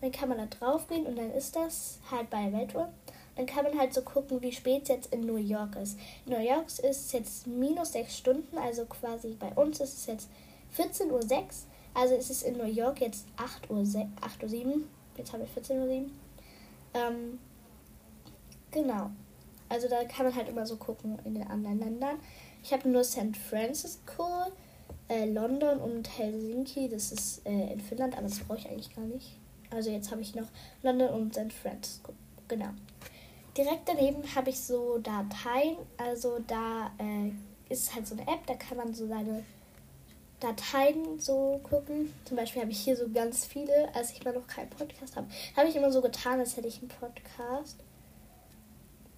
Dann 0.00 0.12
kann 0.12 0.28
man 0.28 0.38
da 0.38 0.46
drauf 0.46 0.86
gehen 0.86 1.06
und 1.06 1.16
dann 1.16 1.32
ist 1.32 1.56
das 1.56 1.98
halt 2.10 2.30
bei 2.30 2.52
Weltuhr. 2.52 2.88
Dann 3.36 3.46
kann 3.46 3.64
man 3.64 3.78
halt 3.78 3.92
so 3.92 4.02
gucken, 4.02 4.40
wie 4.42 4.52
spät 4.52 4.84
es 4.84 4.88
jetzt 4.88 5.12
in 5.12 5.20
New 5.20 5.36
York 5.36 5.76
ist. 5.76 5.98
In 6.24 6.32
New 6.32 6.40
York 6.40 6.66
ist 6.66 6.82
es 6.84 7.12
jetzt 7.12 7.46
minus 7.46 7.92
6 7.92 8.16
Stunden, 8.16 8.58
also 8.58 8.86
quasi 8.86 9.36
bei 9.38 9.50
uns 9.50 9.80
ist 9.80 9.98
es 9.98 10.06
jetzt 10.06 10.28
14.06 10.76 11.10
Uhr. 11.10 11.20
Also 11.94 12.14
ist 12.14 12.30
es 12.30 12.42
in 12.42 12.58
New 12.58 12.64
York 12.64 13.00
jetzt 13.00 13.26
8 13.36 13.70
Uhr, 13.70 13.84
8 14.20 14.42
Uhr 14.42 14.48
7. 14.48 14.84
Jetzt 15.16 15.32
habe 15.32 15.44
ich 15.44 15.50
14 15.50 15.80
Uhr 15.80 15.86
7. 15.86 16.18
Ähm, 16.94 17.38
genau. 18.70 19.10
Also 19.68 19.88
da 19.88 20.04
kann 20.04 20.26
man 20.26 20.34
halt 20.34 20.48
immer 20.48 20.66
so 20.66 20.76
gucken 20.76 21.18
in 21.24 21.34
den 21.34 21.46
anderen 21.46 21.78
Ländern. 21.78 22.18
Ich 22.62 22.72
habe 22.72 22.88
nur 22.88 23.04
San 23.04 23.34
Francisco, 23.34 24.24
äh, 25.08 25.24
London 25.26 25.78
und 25.78 26.18
Helsinki. 26.18 26.88
Das 26.88 27.12
ist 27.12 27.46
äh, 27.46 27.72
in 27.72 27.80
Finnland, 27.80 28.14
aber 28.14 28.28
das 28.28 28.40
brauche 28.40 28.58
ich 28.58 28.68
eigentlich 28.68 28.94
gar 28.94 29.04
nicht. 29.04 29.38
Also 29.70 29.90
jetzt 29.90 30.10
habe 30.10 30.20
ich 30.20 30.34
noch 30.34 30.48
London 30.82 31.08
und 31.08 31.34
San 31.34 31.50
Francisco. 31.50 32.12
Genau. 32.48 32.70
Direkt 33.56 33.88
daneben 33.88 34.22
habe 34.34 34.50
ich 34.50 34.60
so 34.60 34.98
Dateien. 34.98 35.76
Also 35.96 36.38
da 36.46 36.90
äh, 36.98 37.32
ist 37.68 37.94
halt 37.94 38.06
so 38.06 38.14
eine 38.14 38.22
App, 38.22 38.46
da 38.46 38.54
kann 38.54 38.76
man 38.76 38.92
so 38.92 39.06
seine 39.06 39.44
Dateien 40.40 41.18
so 41.18 41.60
gucken. 41.62 42.12
Zum 42.24 42.36
Beispiel 42.36 42.62
habe 42.62 42.70
ich 42.70 42.80
hier 42.80 42.96
so 42.96 43.08
ganz 43.08 43.46
viele, 43.46 43.94
als 43.94 44.12
ich 44.12 44.24
mal 44.24 44.34
noch 44.34 44.46
keinen 44.46 44.68
Podcast 44.70 45.16
habe. 45.16 45.28
Habe 45.56 45.68
ich 45.68 45.76
immer 45.76 45.90
so 45.90 46.02
getan, 46.02 46.38
als 46.38 46.56
hätte 46.56 46.68
ich 46.68 46.78
einen 46.80 46.88
Podcast. 46.88 47.78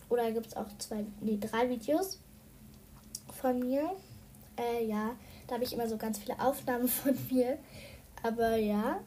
Oder 0.09 0.31
gibt 0.31 0.47
es 0.47 0.57
auch 0.57 0.67
zwei, 0.79 1.05
nee, 1.21 1.39
drei 1.41 1.69
Videos 1.69 2.21
von 3.41 3.59
mir. 3.59 3.91
Äh, 4.57 4.85
ja, 4.87 5.17
da 5.47 5.55
habe 5.55 5.65
ich 5.65 5.73
immer 5.73 5.89
so 5.89 5.97
ganz 5.97 6.19
viele 6.19 6.39
Aufnahmen 6.41 6.89
von 6.89 7.19
mir. 7.31 7.59
Aber 8.23 8.57
ja, 8.57 9.01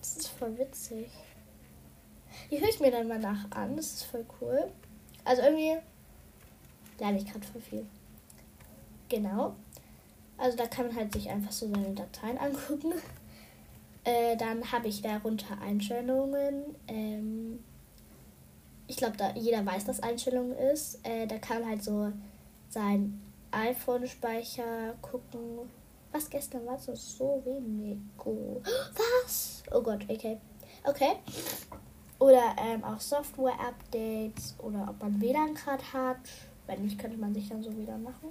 das 0.00 0.16
ist 0.18 0.28
voll 0.28 0.56
witzig. 0.58 1.08
Die 2.50 2.60
höre 2.60 2.68
ich 2.68 2.80
mir 2.80 2.90
dann 2.90 3.08
mal 3.08 3.18
nach 3.18 3.50
an. 3.50 3.76
Das 3.76 3.86
ist 3.86 4.04
voll 4.04 4.24
cool. 4.40 4.70
Also 5.24 5.42
irgendwie 5.42 5.76
lerne 6.98 7.18
ich 7.18 7.26
gerade 7.26 7.46
voll 7.46 7.60
viel. 7.60 7.86
Genau. 9.08 9.54
Also 10.36 10.56
da 10.56 10.66
kann 10.66 10.86
man 10.86 10.96
halt 10.96 11.12
sich 11.12 11.28
einfach 11.28 11.52
so 11.52 11.68
seine 11.68 11.94
Dateien 11.94 12.38
angucken. 12.38 12.92
Äh, 14.04 14.38
dann 14.38 14.72
habe 14.72 14.88
ich 14.88 15.02
darunter 15.02 15.60
Einstellungen. 15.60 16.74
Ähm, 16.86 17.62
ich 18.86 18.96
glaube, 18.96 19.18
da 19.18 19.34
jeder 19.34 19.66
weiß, 19.66 19.86
was 19.86 20.00
Einstellungen 20.00 20.56
ist. 20.56 21.06
Äh, 21.06 21.26
da 21.26 21.36
kann 21.36 21.60
man 21.60 21.70
halt 21.70 21.84
so 21.84 22.10
sein 22.70 23.20
iPhone-Speicher 23.50 24.94
gucken. 25.02 25.68
Was 26.10 26.30
gestern 26.30 26.64
war 26.64 26.78
so 26.78 26.94
so 26.94 27.42
wenig. 27.44 27.98
Was? 28.24 29.62
Oh 29.72 29.82
Gott, 29.82 30.04
okay. 30.08 30.38
Okay. 30.84 31.16
Oder 32.18 32.56
ähm, 32.58 32.82
auch 32.84 33.00
Software-Updates 33.00 34.56
oder 34.58 34.88
ob 34.88 35.00
man 35.00 35.20
WLAN 35.20 35.54
gerade 35.54 35.84
hat. 35.92 36.18
Wenn 36.66 36.82
nicht, 36.82 36.98
könnte 36.98 37.16
man 37.16 37.32
sich 37.32 37.48
dann 37.48 37.62
so 37.62 37.74
wieder 37.76 37.96
machen 37.96 38.28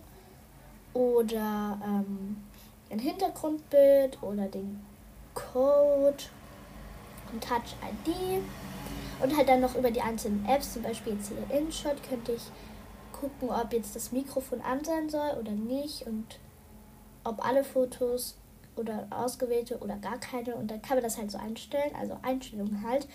oder 0.98 1.80
ähm, 1.84 2.38
ein 2.90 3.00
Hintergrundbild 3.00 4.22
oder 4.24 4.48
den 4.48 4.84
Code 5.36 6.24
ein 7.32 7.40
Touch 7.40 7.76
ID 7.84 8.42
und 9.22 9.38
halt 9.38 9.50
dann 9.50 9.62
noch 9.62 9.76
über 9.76 9.92
die 9.92 10.02
einzelnen 10.02 10.46
Apps, 10.48 10.74
zum 10.74 10.82
Beispiel 10.82 11.14
jetzt 11.14 11.30
hier 11.30 11.58
InShot, 11.58 12.02
könnte 12.08 12.32
ich 12.32 12.44
gucken, 13.12 13.50
ob 13.50 13.74
jetzt 13.74 13.96
das 13.96 14.12
Mikrofon 14.12 14.62
an 14.62 14.84
sein 14.84 15.10
soll 15.10 15.38
oder 15.40 15.52
nicht 15.52 16.08
und 16.08 16.40
ob 17.24 17.46
alle 17.46 17.64
Fotos 17.64 18.38
oder 18.76 19.08
ausgewählte 19.10 19.80
oder 19.80 19.98
gar 19.98 20.20
keine 20.20 20.56
und 20.56 20.72
dann 20.72 20.82
kann 20.82 20.98
man 20.98 21.04
das 21.04 21.18
halt 21.18 21.30
so 21.30 21.38
einstellen, 21.38 21.94
also 22.00 22.18
Einstellungen 22.22 22.84
halt. 22.88 23.08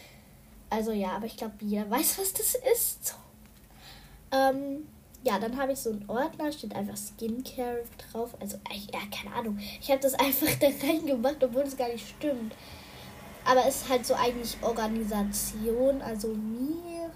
Also 0.72 0.90
ja, 0.92 1.10
aber 1.10 1.26
ich 1.26 1.36
glaube, 1.36 1.52
jeder 1.60 1.90
weiß, 1.90 2.18
was 2.18 2.32
das 2.32 2.54
ist. 2.54 3.14
Ähm, 4.32 4.88
ja, 5.22 5.38
dann 5.38 5.58
habe 5.58 5.72
ich 5.72 5.78
so 5.78 5.90
einen 5.90 6.08
Ordner, 6.08 6.50
steht 6.50 6.74
einfach 6.74 6.96
Skincare 6.96 7.84
drauf. 7.98 8.34
Also, 8.40 8.56
ja, 8.90 9.00
keine 9.14 9.34
Ahnung. 9.36 9.58
Ich 9.80 9.90
habe 9.90 10.00
das 10.00 10.14
einfach 10.18 10.48
da 10.58 10.68
reingemacht, 10.68 11.44
obwohl 11.44 11.64
es 11.64 11.76
gar 11.76 11.88
nicht 11.88 12.08
stimmt. 12.08 12.54
Aber 13.44 13.66
es 13.66 13.82
ist 13.82 13.88
halt 13.90 14.06
so 14.06 14.14
eigentlich 14.14 14.56
Organisation, 14.62 16.00
also 16.00 16.28
mir, 16.28 17.10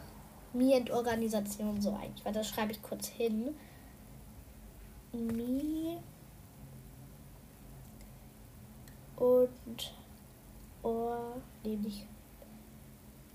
mir 0.52 0.76
und 0.76 0.90
Organisation 0.90 1.80
so 1.80 1.94
eigentlich, 1.94 2.24
weil 2.26 2.34
das 2.34 2.48
schreibe 2.48 2.72
ich 2.72 2.82
kurz 2.82 3.06
hin. 3.08 3.54
Me 5.12 6.02
und 9.16 9.94
Or, 10.82 11.40
nee, 11.64 11.76
nicht 11.76 12.06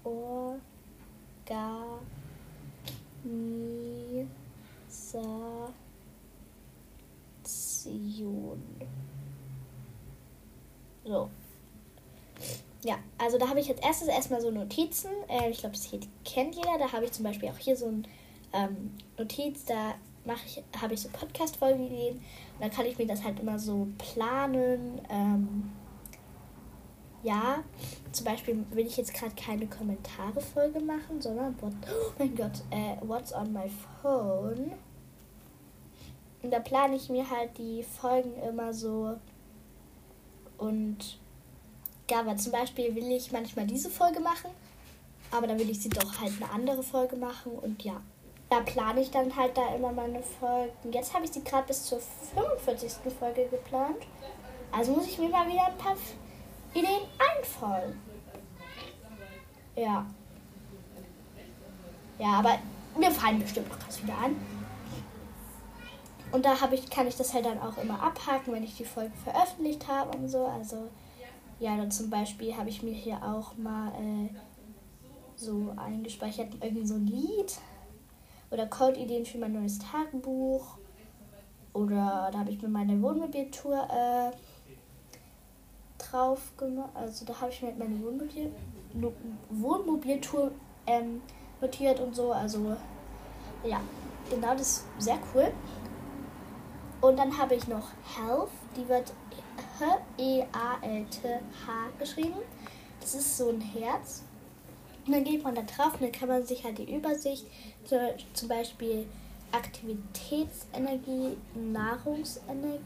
Organisation. 0.03 1.99
So. 11.03 11.29
Ja, 12.83 12.97
also 13.17 13.37
da 13.37 13.47
habe 13.47 13.59
ich 13.59 13.69
als 13.69 13.79
erstes 13.79 14.07
erstmal 14.07 14.41
so 14.41 14.49
Notizen. 14.49 15.11
Äh, 15.27 15.49
ich 15.49 15.59
glaube, 15.59 15.75
das 15.75 15.89
kennt 16.25 16.55
jeder. 16.55 16.77
Da 16.79 16.91
habe 16.91 17.05
ich 17.05 17.11
zum 17.11 17.23
Beispiel 17.23 17.49
auch 17.49 17.57
hier 17.57 17.77
so 17.77 17.87
ein 17.87 18.07
ähm, 18.53 18.91
Notiz, 19.17 19.65
da 19.65 19.95
mache 20.25 20.41
ich, 20.45 20.63
habe 20.81 20.93
ich 20.93 21.01
so 21.01 21.09
Podcast-Folgen 21.09 21.89
gesehen. 21.89 22.15
Und 22.15 22.61
dann 22.61 22.71
kann 22.71 22.85
ich 22.85 22.97
mir 22.97 23.07
das 23.07 23.23
halt 23.23 23.39
immer 23.39 23.59
so 23.59 23.87
planen. 23.97 25.01
Ähm, 25.09 25.71
ja, 27.23 27.63
zum 28.11 28.25
Beispiel 28.25 28.65
will 28.71 28.85
ich 28.85 28.97
jetzt 28.97 29.13
gerade 29.13 29.33
keine 29.35 29.67
Kommentare-Folge 29.67 30.79
machen, 30.79 31.21
sondern 31.21 31.55
what, 31.61 31.73
oh 31.87 32.11
mein 32.17 32.35
Gott, 32.35 32.61
äh, 32.71 32.95
What's 33.01 33.33
on 33.33 33.53
my 33.53 33.69
phone? 34.01 34.71
Und 36.41 36.51
da 36.51 36.59
plane 36.59 36.95
ich 36.95 37.09
mir 37.09 37.29
halt 37.29 37.57
die 37.57 37.83
Folgen 37.83 38.33
immer 38.41 38.73
so 38.73 39.15
und 40.57 41.19
ja, 42.09 42.19
aber 42.19 42.35
zum 42.35 42.51
Beispiel 42.51 42.93
will 42.93 43.09
ich 43.11 43.31
manchmal 43.31 43.65
diese 43.65 43.89
Folge 43.89 44.19
machen, 44.19 44.51
aber 45.31 45.47
dann 45.47 45.57
will 45.57 45.69
ich 45.69 45.81
sie 45.81 45.89
doch 45.89 46.19
halt 46.19 46.33
eine 46.41 46.51
andere 46.51 46.83
Folge 46.83 47.15
machen 47.15 47.53
und 47.53 47.83
ja. 47.83 48.01
Da 48.49 48.59
plane 48.59 48.99
ich 48.99 49.09
dann 49.09 49.33
halt 49.33 49.55
da 49.55 49.73
immer 49.73 49.93
meine 49.93 50.21
Folgen. 50.21 50.91
Jetzt 50.91 51.13
habe 51.13 51.23
ich 51.23 51.31
sie 51.31 51.41
gerade 51.41 51.67
bis 51.67 51.85
zur 51.85 52.01
45. 52.35 52.91
Folge 53.17 53.45
geplant. 53.45 54.05
Also 54.73 54.91
muss 54.91 55.07
ich 55.07 55.17
mir 55.19 55.29
mal 55.29 55.47
wieder 55.47 55.67
ein 55.67 55.77
paar 55.77 55.95
Ideen 56.73 57.07
einfallen. 57.37 57.99
Ja. 59.75 60.05
Ja, 62.19 62.27
aber 62.33 62.59
mir 62.97 63.11
fallen 63.11 63.39
bestimmt 63.39 63.69
noch 63.69 63.87
was 63.87 64.03
wieder 64.03 64.17
an. 64.17 64.35
Und 66.31 66.45
da 66.45 66.55
ich, 66.71 66.89
kann 66.89 67.07
ich 67.07 67.17
das 67.17 67.33
halt 67.33 67.45
dann 67.45 67.59
auch 67.59 67.77
immer 67.77 68.01
abhaken, 68.01 68.53
wenn 68.53 68.63
ich 68.63 68.77
die 68.77 68.85
Folge 68.85 69.11
veröffentlicht 69.23 69.87
habe 69.87 70.17
und 70.17 70.29
so. 70.29 70.45
Also 70.45 70.89
ja, 71.59 71.75
dann 71.75 71.91
zum 71.91 72.09
Beispiel 72.09 72.55
habe 72.55 72.69
ich 72.69 72.81
mir 72.83 72.93
hier 72.93 73.17
auch 73.23 73.57
mal 73.57 73.89
äh, 73.89 74.29
so 75.35 75.73
eingespeichert, 75.75 76.49
irgendwie 76.61 76.85
so 76.85 76.95
ein 76.95 77.05
Lied 77.05 77.57
oder 78.49 78.65
Code-Ideen 78.67 79.25
für 79.25 79.37
mein 79.37 79.53
neues 79.53 79.79
Tagebuch. 79.79 80.77
Oder 81.73 82.29
da 82.31 82.39
habe 82.39 82.51
ich 82.51 82.61
mir 82.61 82.67
meine 82.67 83.01
Wohnmobiltour 83.01 83.87
äh, 83.89 84.31
drauf 86.01 86.39
gemacht. 86.57 86.89
Also 86.93 87.25
da 87.25 87.39
habe 87.39 87.51
ich 87.51 87.61
mir 87.61 87.73
meine 87.73 88.01
Wohnmobil 88.01 88.51
Wohnmobiltour 89.49 90.51
ähm, 90.87 91.21
notiert 91.61 91.99
und 91.99 92.15
so. 92.15 92.31
Also 92.31 92.75
ja, 93.63 93.81
genau, 94.29 94.53
das 94.53 94.61
ist 94.61 94.85
sehr 94.99 95.19
cool. 95.33 95.51
Und 97.01 97.17
dann 97.17 97.37
habe 97.37 97.55
ich 97.55 97.67
noch 97.67 97.89
Health, 98.15 98.49
die 98.75 98.87
wird 98.87 99.11
H-E-A-L-T-H 99.79 101.39
geschrieben. 101.97 102.39
Das 102.99 103.15
ist 103.15 103.37
so 103.37 103.49
ein 103.49 103.61
Herz. 103.61 104.23
Und 105.05 105.13
dann 105.13 105.23
geht 105.23 105.43
man 105.43 105.55
da 105.55 105.63
drauf 105.63 105.93
und 105.93 106.03
dann 106.03 106.11
kann 106.11 106.29
man 106.29 106.45
sich 106.45 106.63
halt 106.63 106.77
die 106.77 106.95
Übersicht, 106.95 107.47
zum 108.33 108.47
Beispiel 108.47 109.07
Aktivitätsenergie, 109.51 111.37
Nahrungsenergie, 111.55 112.79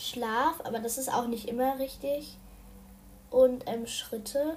Schlaf, 0.00 0.60
aber 0.64 0.78
das 0.78 0.98
ist 0.98 1.12
auch 1.12 1.26
nicht 1.26 1.48
immer 1.48 1.78
richtig. 1.78 2.38
Und 3.30 3.64
ähm, 3.66 3.86
Schritte. 3.86 4.56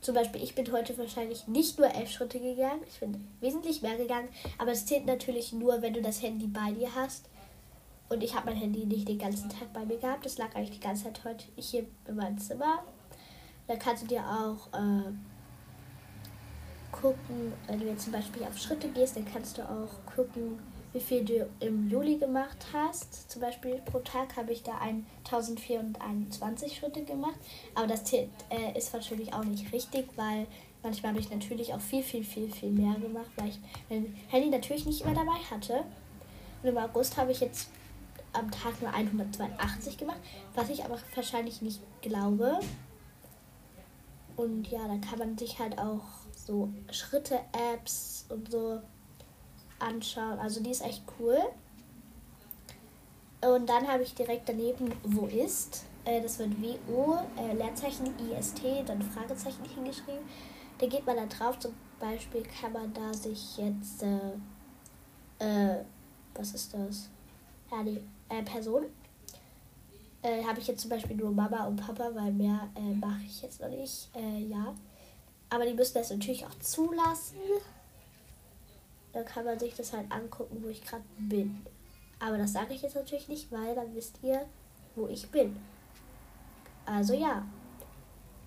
Zum 0.00 0.14
Beispiel, 0.14 0.42
ich 0.42 0.54
bin 0.54 0.70
heute 0.72 0.96
wahrscheinlich 0.98 1.46
nicht 1.46 1.78
nur 1.78 1.92
elf 1.94 2.10
Schritte 2.10 2.40
gegangen. 2.40 2.82
Ich 2.88 3.00
bin 3.00 3.28
wesentlich 3.40 3.82
mehr 3.82 3.96
gegangen. 3.96 4.28
Aber 4.58 4.72
es 4.72 4.84
zählt 4.84 5.06
natürlich 5.06 5.52
nur, 5.52 5.80
wenn 5.80 5.94
du 5.94 6.02
das 6.02 6.22
Handy 6.22 6.46
bei 6.46 6.72
dir 6.72 6.94
hast. 6.94 7.28
Und 8.08 8.22
ich 8.22 8.34
habe 8.34 8.50
mein 8.50 8.56
Handy 8.56 8.84
nicht 8.84 9.08
den 9.08 9.18
ganzen 9.18 9.48
Tag 9.48 9.72
bei 9.72 9.84
mir 9.84 9.98
gehabt. 9.98 10.26
Das 10.26 10.38
lag 10.38 10.54
eigentlich 10.54 10.78
die 10.78 10.86
ganze 10.86 11.04
Zeit 11.04 11.24
heute 11.24 11.44
hier 11.56 11.86
in 12.06 12.16
meinem 12.16 12.38
Zimmer. 12.38 12.82
Da 13.66 13.76
kannst 13.76 14.02
du 14.02 14.08
dir 14.08 14.20
auch 14.20 14.66
äh, 14.76 15.12
gucken, 16.90 17.52
wenn 17.66 17.80
du 17.80 17.86
jetzt 17.86 18.04
zum 18.04 18.12
Beispiel 18.12 18.44
auf 18.44 18.58
Schritte 18.58 18.88
gehst, 18.88 19.16
dann 19.16 19.24
kannst 19.24 19.56
du 19.56 19.62
auch 19.62 20.14
gucken, 20.14 20.58
wie 20.92 21.00
viel 21.00 21.24
du 21.24 21.48
im 21.60 21.88
Juli 21.88 22.18
gemacht 22.18 22.66
hast. 22.72 23.30
Zum 23.30 23.40
Beispiel 23.40 23.80
pro 23.84 24.00
Tag 24.00 24.36
habe 24.36 24.52
ich 24.52 24.62
da 24.62 24.78
1421 24.78 26.76
Schritte 26.76 27.02
gemacht. 27.04 27.38
Aber 27.74 27.86
das 27.86 28.12
äh, 28.12 28.28
ist 28.76 28.92
natürlich 28.92 29.32
auch 29.32 29.44
nicht 29.44 29.72
richtig, 29.72 30.08
weil 30.16 30.46
manchmal 30.82 31.12
habe 31.12 31.20
ich 31.20 31.30
natürlich 31.30 31.72
auch 31.72 31.80
viel, 31.80 32.02
viel, 32.02 32.24
viel, 32.24 32.50
viel 32.50 32.70
mehr 32.70 32.94
gemacht, 32.94 33.30
weil 33.36 33.48
ich 33.48 33.58
mein 33.88 34.14
Handy 34.28 34.50
natürlich 34.50 34.84
nicht 34.84 35.02
immer 35.02 35.14
dabei 35.14 35.38
hatte. 35.50 35.84
Und 36.62 36.68
im 36.68 36.76
August 36.76 37.16
habe 37.16 37.32
ich 37.32 37.40
jetzt 37.40 37.70
am 38.32 38.50
Tag 38.50 38.80
nur 38.80 38.92
182 38.92 39.98
gemacht, 39.98 40.20
was 40.54 40.70
ich 40.70 40.84
aber 40.84 40.98
wahrscheinlich 41.14 41.62
nicht 41.62 41.80
glaube. 42.00 42.60
Und 44.36 44.68
ja, 44.70 44.80
da 44.88 44.96
kann 44.96 45.18
man 45.18 45.38
sich 45.38 45.58
halt 45.58 45.78
auch 45.78 46.04
so 46.34 46.72
Schritte-Apps 46.90 48.26
und 48.28 48.50
so 48.50 48.80
anschauen. 49.82 50.38
Also 50.38 50.62
die 50.62 50.70
ist 50.70 50.82
echt 50.82 51.02
cool. 51.18 51.38
Und 53.42 53.68
dann 53.68 53.88
habe 53.88 54.04
ich 54.04 54.14
direkt 54.14 54.48
daneben 54.48 54.92
Wo 55.02 55.26
ist. 55.26 55.84
Äh, 56.04 56.20
das 56.20 56.38
wird 56.38 56.60
W-O, 56.60 57.18
äh, 57.36 57.54
Leerzeichen 57.54 58.14
I-S-T, 58.18 58.84
dann 58.86 59.02
Fragezeichen 59.02 59.64
hingeschrieben. 59.64 60.22
Da 60.78 60.86
geht 60.86 61.04
man 61.06 61.16
da 61.16 61.26
drauf. 61.26 61.58
Zum 61.58 61.74
Beispiel 61.98 62.42
kann 62.42 62.72
man 62.72 62.92
da 62.92 63.12
sich 63.12 63.58
jetzt. 63.58 64.02
Äh, 64.02 64.18
äh 65.44 65.84
was 66.34 66.54
ist 66.54 66.72
das? 66.72 67.10
Ja, 67.70 67.82
die 67.82 68.00
äh, 68.28 68.42
Person. 68.42 68.84
Äh, 70.22 70.44
habe 70.44 70.60
ich 70.60 70.68
jetzt 70.68 70.80
zum 70.80 70.90
Beispiel 70.90 71.16
nur 71.16 71.32
Mama 71.32 71.66
und 71.66 71.76
Papa, 71.76 72.10
weil 72.14 72.32
mehr 72.32 72.68
äh, 72.76 72.94
mache 72.94 73.22
ich 73.26 73.42
jetzt 73.42 73.60
noch 73.60 73.68
nicht. 73.68 74.08
Äh, 74.14 74.44
ja. 74.44 74.72
Aber 75.50 75.66
die 75.66 75.74
müssen 75.74 75.94
das 75.94 76.10
natürlich 76.10 76.46
auch 76.46 76.54
zulassen. 76.60 77.36
Dann 79.12 79.24
kann 79.24 79.44
man 79.44 79.58
sich 79.58 79.74
das 79.74 79.92
halt 79.92 80.10
angucken, 80.10 80.62
wo 80.62 80.68
ich 80.68 80.82
gerade 80.84 81.04
bin. 81.18 81.64
Aber 82.18 82.38
das 82.38 82.52
sage 82.52 82.74
ich 82.74 82.82
jetzt 82.82 82.94
natürlich 82.94 83.28
nicht, 83.28 83.50
weil 83.50 83.74
dann 83.74 83.94
wisst 83.94 84.18
ihr, 84.22 84.46
wo 84.94 85.08
ich 85.08 85.28
bin. 85.30 85.56
Also 86.86 87.14
ja, 87.14 87.44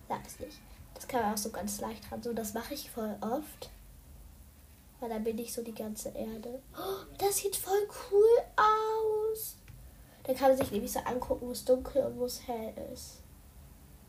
sag 0.07 0.25
es 0.25 0.39
nicht. 0.39 0.59
Das 0.93 1.07
kann 1.07 1.21
man 1.21 1.33
auch 1.33 1.37
so 1.37 1.49
ganz 1.49 1.81
leicht 1.81 2.09
dran. 2.09 2.23
So, 2.23 2.33
das 2.33 2.53
mache 2.53 2.73
ich 2.73 2.89
voll 2.89 3.15
oft. 3.21 3.69
Weil 4.99 5.09
dann 5.09 5.23
bin 5.23 5.37
ich 5.37 5.53
so 5.53 5.61
die 5.61 5.75
ganze 5.75 6.09
Erde. 6.09 6.61
Oh, 6.73 7.05
das 7.17 7.37
sieht 7.37 7.55
voll 7.55 7.87
cool 8.11 8.41
aus. 8.55 9.57
Dann 10.23 10.35
kann 10.35 10.49
man 10.49 10.57
sich 10.57 10.71
nämlich 10.71 10.91
so 10.91 10.99
angucken, 10.99 11.47
wo 11.47 11.51
es 11.51 11.65
dunkel 11.65 12.03
und 12.05 12.17
wo 12.17 12.25
es 12.25 12.47
hell 12.47 12.73
ist. 12.93 13.17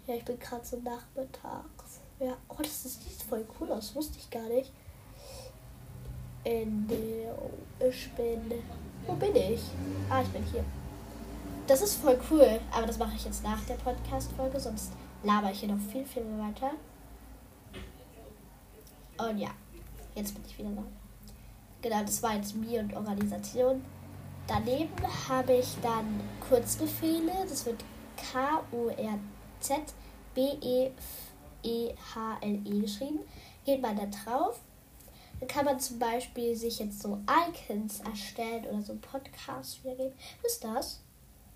Ja, 0.06 0.14
ich 0.14 0.24
bin 0.24 0.38
gerade 0.38 0.64
so 0.64 0.76
nachmittags. 0.78 2.00
Ja, 2.20 2.36
oh, 2.48 2.56
das, 2.58 2.84
das 2.84 2.94
sieht 2.94 3.22
voll 3.28 3.44
cool 3.60 3.72
aus. 3.72 3.94
Wusste 3.94 4.18
ich 4.18 4.30
gar 4.30 4.48
nicht. 4.48 4.72
In 6.46 6.86
der, 6.86 7.88
ich 7.88 8.08
bin. 8.12 8.52
Wo 9.04 9.14
bin 9.14 9.34
ich? 9.34 9.60
Ah, 10.08 10.22
ich 10.22 10.28
bin 10.28 10.44
hier. 10.44 10.64
Das 11.66 11.82
ist 11.82 11.96
voll 11.96 12.16
cool, 12.30 12.60
aber 12.70 12.86
das 12.86 12.98
mache 12.98 13.16
ich 13.16 13.24
jetzt 13.24 13.42
nach 13.42 13.60
der 13.64 13.74
Podcast-Folge, 13.74 14.60
sonst 14.60 14.92
laber 15.24 15.50
ich 15.50 15.58
hier 15.58 15.70
noch 15.70 15.80
viel, 15.90 16.04
viel 16.04 16.22
weiter. 16.38 16.70
Und 19.18 19.38
ja, 19.38 19.50
jetzt 20.14 20.34
bin 20.34 20.44
ich 20.46 20.56
wieder 20.56 20.70
da. 20.70 20.84
Genau, 21.82 22.02
das 22.02 22.22
war 22.22 22.36
jetzt 22.36 22.54
mir 22.54 22.78
und 22.78 22.94
Organisation. 22.94 23.84
Daneben 24.46 24.92
habe 25.28 25.54
ich 25.54 25.74
dann 25.82 26.20
Kurzbefehle, 26.48 27.32
das 27.48 27.66
wird 27.66 27.82
K-O-R-Z 28.32 29.94
B-E-E-H-L-E 30.32 30.92
-E 32.70 32.80
geschrieben. 32.80 33.18
Geht 33.64 33.82
man 33.82 33.96
da 33.96 34.06
drauf. 34.06 34.60
Kann 35.48 35.66
man 35.66 35.78
zum 35.78 35.98
Beispiel 35.98 36.56
sich 36.56 36.78
jetzt 36.78 37.02
so 37.02 37.18
Icons 37.48 38.00
erstellen 38.00 38.64
oder 38.66 38.82
so 38.82 38.92
einen 38.92 39.00
Podcast 39.00 39.84
wiedergeben. 39.84 40.14
Was 40.42 40.52
ist 40.52 40.64
das? 40.64 41.02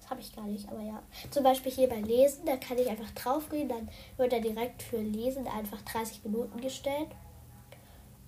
Das 0.01 0.11
habe 0.11 0.21
ich 0.21 0.35
gar 0.35 0.45
nicht, 0.45 0.69
aber 0.69 0.83
ja. 0.83 1.03
Zum 1.31 1.43
Beispiel 1.43 1.73
hier 1.73 1.89
bei 1.89 2.01
Lesen, 2.01 2.45
da 2.45 2.57
kann 2.57 2.79
ich 2.79 2.89
einfach 2.89 3.11
draufgehen, 3.13 3.69
dann 3.69 3.89
wird 4.17 4.33
er 4.33 4.41
direkt 4.41 4.83
für 4.83 4.99
Lesen 4.99 5.47
einfach 5.47 5.81
30 5.83 6.25
Minuten 6.25 6.61
gestellt. 6.61 7.09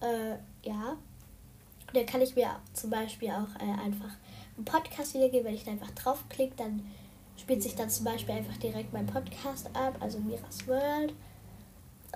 Äh, 0.01 0.37
ja. 0.67 0.97
dann 1.93 2.07
kann 2.07 2.23
ich 2.23 2.35
mir 2.35 2.59
zum 2.73 2.91
Beispiel 2.91 3.31
auch 3.31 3.55
äh, 3.61 3.81
einfach 3.81 4.17
einen 4.57 4.65
Podcast 4.65 5.15
wiedergeben. 5.15 5.45
Wenn 5.45 5.55
ich 5.55 5.65
da 5.65 5.73
einfach 5.73 5.91
draufklicke, 5.91 6.55
dann 6.57 6.91
spielt 7.37 7.63
sich 7.63 7.77
dann 7.77 7.91
zum 7.91 8.05
Beispiel 8.05 8.35
einfach 8.35 8.57
direkt 8.57 8.93
mein 8.93 9.07
Podcast 9.07 9.69
ab, 9.75 9.97
also 10.01 10.19
Miras 10.19 10.67
World 10.67 11.15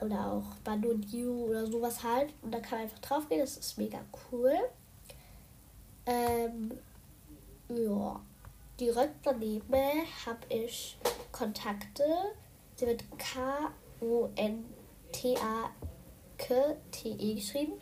oder 0.02 0.32
auch 0.32 0.56
Banu 0.64 0.90
und 0.90 1.12
You 1.12 1.46
oder 1.46 1.66
sowas 1.66 2.02
halt. 2.02 2.32
Und 2.42 2.52
da 2.52 2.60
kann 2.60 2.78
man 2.78 2.82
einfach 2.82 2.98
drauf 3.00 3.28
gehen, 3.28 3.40
das 3.40 3.56
ist 3.56 3.78
mega 3.78 3.98
cool. 4.30 4.52
Ähm, 6.06 6.72
ja. 7.68 8.20
Direkt 8.78 9.24
daneben 9.24 9.72
habe 10.26 10.40
ich 10.50 10.98
Kontakte. 11.32 12.04
Sie 12.74 12.86
wird 12.86 13.04
K-O-N-T-A-K-T-E 13.16 13.74
geschrieben. 17.34 17.72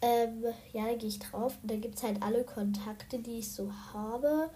Ähm, 0.00 0.44
ja, 0.72 0.86
da 0.86 0.94
gehe 0.94 1.08
ich 1.08 1.18
drauf. 1.18 1.58
Und 1.62 1.70
da 1.70 1.76
gibt 1.76 1.96
es 1.96 2.04
halt 2.04 2.22
alle 2.22 2.44
Kontakte, 2.44 3.18
die 3.18 3.40
ich 3.40 3.50
so 3.50 3.72
habe. 3.92 4.50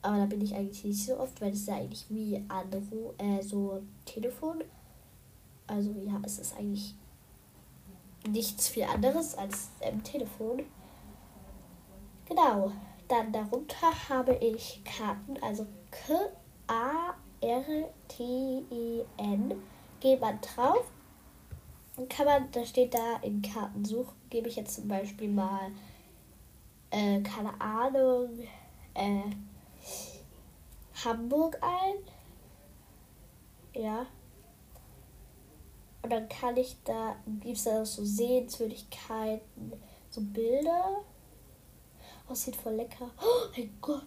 Aber 0.00 0.16
da 0.16 0.24
bin 0.24 0.40
ich 0.40 0.54
eigentlich 0.54 0.84
nicht 0.84 1.04
so 1.04 1.18
oft, 1.18 1.38
weil 1.42 1.52
es 1.52 1.60
ist 1.60 1.68
ja 1.68 1.76
eigentlich 1.76 2.06
wie 2.08 2.42
Anruf, 2.48 3.14
äh, 3.18 3.42
so 3.42 3.82
Telefon. 4.06 4.64
Also 5.66 5.90
ja, 6.04 6.20
es 6.24 6.38
ist 6.38 6.56
eigentlich 6.56 6.94
nichts 8.28 8.68
viel 8.68 8.84
anderes 8.84 9.34
als 9.36 9.70
im 9.80 10.02
Telefon. 10.02 10.64
Genau. 12.28 12.72
Dann 13.08 13.32
darunter 13.32 14.08
habe 14.08 14.34
ich 14.34 14.82
Karten, 14.84 15.36
also 15.40 15.64
K-A-R-T-E-N. 15.92 17.14
Geht 20.00 20.20
man 20.20 20.40
drauf. 20.40 20.90
Dann 21.96 22.08
kann 22.08 22.26
man, 22.26 22.50
da 22.50 22.64
steht 22.64 22.94
da 22.94 23.18
in 23.22 23.42
Karten 23.42 23.84
suchen, 23.84 24.14
gebe 24.28 24.48
ich 24.48 24.56
jetzt 24.56 24.74
zum 24.74 24.88
Beispiel 24.88 25.28
mal, 25.30 25.70
äh, 26.90 27.20
keine 27.20 27.58
Ahnung, 27.60 28.40
äh, 28.94 29.22
Hamburg 31.04 31.58
ein. 31.62 31.94
Ja. 33.80 34.06
Und 36.06 36.12
dann 36.12 36.28
kann 36.28 36.56
ich 36.56 36.76
da, 36.84 37.16
gibt 37.40 37.56
es 37.56 37.64
da 37.64 37.84
so 37.84 38.04
Sehenswürdigkeiten, 38.04 39.72
so 40.08 40.20
Bilder. 40.20 41.02
Oh, 42.28 42.34
sieht 42.34 42.54
voll 42.54 42.74
lecker. 42.74 43.10
Oh 43.20 43.48
mein 43.56 43.76
Gott, 43.80 44.04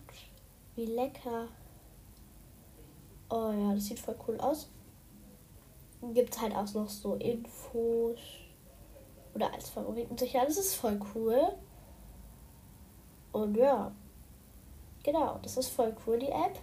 wie 0.77 0.85
lecker. 0.85 1.49
Oh 3.29 3.51
ja, 3.51 3.73
das 3.75 3.83
sieht 3.83 3.99
voll 3.99 4.15
cool 4.25 4.39
aus. 4.39 4.69
Gibt 6.13 6.33
es 6.33 6.39
halt 6.39 6.55
auch 6.55 6.73
noch 6.73 6.87
so 6.87 7.15
Infos 7.15 8.17
oder 9.35 9.53
als 9.53 9.67
Favoriten 9.69 10.17
sicher. 10.17 10.45
Das 10.45 10.55
ist 10.55 10.75
voll 10.75 11.01
cool. 11.13 11.49
Und 13.33 13.57
ja, 13.57 13.91
genau, 15.03 15.37
das 15.41 15.57
ist 15.57 15.67
voll 15.67 15.93
cool, 16.07 16.17
die 16.17 16.29
App. 16.29 16.57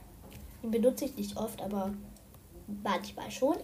Die 0.63 0.69
benutze 0.69 1.05
ich 1.05 1.15
nicht 1.15 1.37
oft, 1.37 1.61
aber 1.61 1.93
manchmal 2.83 3.31
schon. 3.31 3.59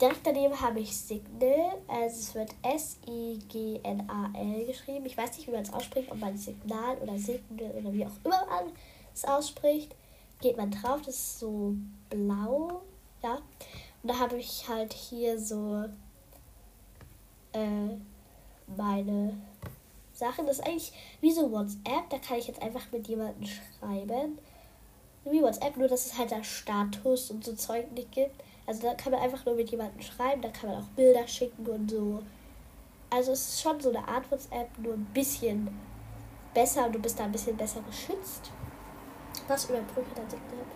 Direkt 0.00 0.26
daneben 0.26 0.60
habe 0.60 0.80
ich 0.80 0.96
Signal. 0.96 1.78
Also 1.86 2.20
es 2.20 2.34
wird 2.34 2.54
S-I-G-N-A-L 2.62 4.66
geschrieben. 4.66 5.06
Ich 5.06 5.16
weiß 5.16 5.36
nicht, 5.36 5.48
wie 5.48 5.52
man 5.52 5.62
es 5.62 5.72
ausspricht, 5.72 6.10
ob 6.10 6.18
man 6.18 6.36
Signal 6.36 6.96
oder 6.98 7.18
Signal 7.18 7.70
oder 7.72 7.92
wie 7.92 8.06
auch 8.06 8.16
immer 8.24 8.46
man 8.46 8.72
es 9.14 9.24
ausspricht. 9.24 9.94
Geht 10.40 10.56
man 10.56 10.70
drauf, 10.70 11.00
das 11.04 11.14
ist 11.14 11.40
so 11.40 11.74
blau. 12.10 12.82
Ja. 13.22 13.36
Und 14.02 14.10
da 14.10 14.18
habe 14.18 14.36
ich 14.36 14.68
halt 14.68 14.92
hier 14.92 15.40
so 15.40 15.84
äh, 17.52 17.96
meine 18.76 19.36
Sachen. 20.12 20.46
Das 20.46 20.58
ist 20.58 20.66
eigentlich 20.66 20.92
wie 21.20 21.32
so 21.32 21.50
WhatsApp. 21.50 22.10
Da 22.10 22.18
kann 22.18 22.38
ich 22.38 22.46
jetzt 22.46 22.62
einfach 22.62 22.90
mit 22.92 23.08
jemandem 23.08 23.46
schreiben 23.46 24.38
wie 25.24 25.42
WhatsApp, 25.42 25.76
nur 25.76 25.88
dass 25.88 26.06
es 26.06 26.18
halt 26.18 26.32
da 26.32 26.42
Status 26.42 27.30
und 27.30 27.44
so 27.44 27.54
Zeug 27.54 27.90
nicht 27.92 28.12
gibt. 28.12 28.42
Also 28.68 28.82
da 28.82 28.92
kann 28.92 29.12
man 29.12 29.22
einfach 29.22 29.46
nur 29.46 29.54
mit 29.54 29.70
jemandem 29.70 30.02
schreiben, 30.02 30.42
da 30.42 30.50
kann 30.50 30.68
man 30.68 30.82
auch 30.82 30.88
Bilder 30.88 31.26
schicken 31.26 31.66
und 31.66 31.90
so. 31.90 32.22
Also 33.08 33.32
es 33.32 33.48
ist 33.48 33.62
schon 33.62 33.80
so 33.80 33.88
eine 33.88 34.06
Art 34.06 34.30
WhatsApp, 34.30 34.68
nur 34.76 34.92
ein 34.92 35.06
bisschen 35.14 35.66
besser 36.52 36.84
und 36.84 36.94
du 36.94 36.98
bist 36.98 37.18
da 37.18 37.24
ein 37.24 37.32
bisschen 37.32 37.56
besser 37.56 37.80
geschützt. 37.80 38.50
Was 39.46 39.70
überbrücke 39.70 40.10
dann 40.14 40.28
Signal? 40.28 40.66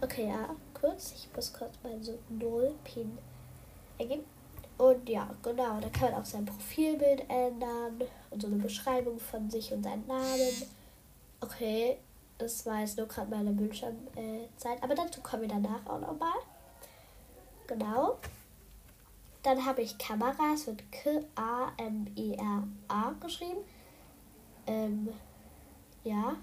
Okay, 0.00 0.26
ja, 0.26 0.56
kurz. 0.74 1.12
Ich 1.12 1.28
muss 1.36 1.52
kurz 1.52 1.78
meinen 1.84 2.02
so 2.02 2.18
Null-Pin 2.28 3.16
ergeben. 3.96 4.24
Und 4.78 5.08
ja, 5.08 5.30
genau, 5.44 5.78
da 5.78 5.88
kann 5.90 6.10
man 6.10 6.20
auch 6.20 6.24
sein 6.24 6.44
Profilbild 6.44 7.22
ändern 7.28 8.02
und 8.30 8.42
so 8.42 8.48
eine 8.48 8.56
Beschreibung 8.56 9.20
von 9.20 9.48
sich 9.48 9.72
und 9.72 9.84
seinen 9.84 10.08
Namen. 10.08 10.72
Okay, 11.40 11.98
das 12.40 12.64
war 12.66 12.80
jetzt 12.80 12.96
nur 12.96 13.06
gerade 13.06 13.30
meine 13.30 13.52
Bildschirmzeit. 13.52 14.82
Aber 14.82 14.94
dazu 14.94 15.20
kommen 15.20 15.42
wir 15.42 15.48
danach 15.48 15.84
auch 15.86 16.00
nochmal. 16.00 16.32
Genau. 17.66 18.16
Dann 19.42 19.64
habe 19.64 19.82
ich 19.82 19.98
Kamera. 19.98 20.54
Es 20.54 20.66
wird 20.66 20.82
K-A-M-E-R-A 20.90 22.34
geschrieben. 23.20 23.60
Ähm, 24.66 25.08
ja. 26.02 26.36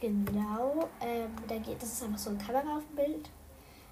Genau. 0.00 0.88
Ähm, 1.00 1.30
da 1.48 1.56
geht, 1.58 1.82
das 1.82 1.92
ist 1.92 2.02
einfach 2.02 2.18
so 2.18 2.30
eine 2.30 2.38
Kamera 2.38 2.76
auf 2.76 2.84
dem 2.86 2.96
Bild. 2.96 3.30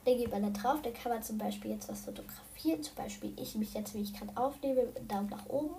Da 0.05 0.15
geht 0.15 0.31
man 0.31 0.43
da 0.43 0.51
drauf. 0.51 0.81
Da 0.83 0.91
kann 0.91 1.13
man 1.13 1.23
zum 1.23 1.39
Beispiel 1.39 1.71
jetzt 1.73 1.89
was 1.89 2.03
fotografieren. 2.03 2.83
Zum 2.83 2.95
Beispiel 2.95 3.33
ich 3.37 3.55
mich 3.57 3.75
jetzt, 3.75 3.95
wie 3.95 4.03
ich 4.03 4.15
gerade 4.15 4.37
aufnehme, 4.37 4.85
mit 4.87 5.11
Daumen 5.11 5.31
nach 5.31 5.47
oben. 5.47 5.75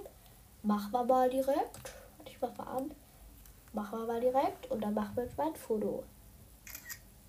Machen 0.63 0.91
wir 0.91 1.03
mal 1.05 1.29
direkt. 1.29 1.95
Ich 2.25 2.37
mach 2.41 2.57
mal 2.57 2.77
an. 2.77 2.91
Machen 3.77 3.99
wir 3.99 4.07
mal 4.07 4.19
direkt 4.19 4.71
und 4.71 4.81
dann 4.83 4.95
machen 4.95 5.15
wir 5.15 5.29
mal 5.37 5.49
ein 5.49 5.55
Foto. 5.55 6.03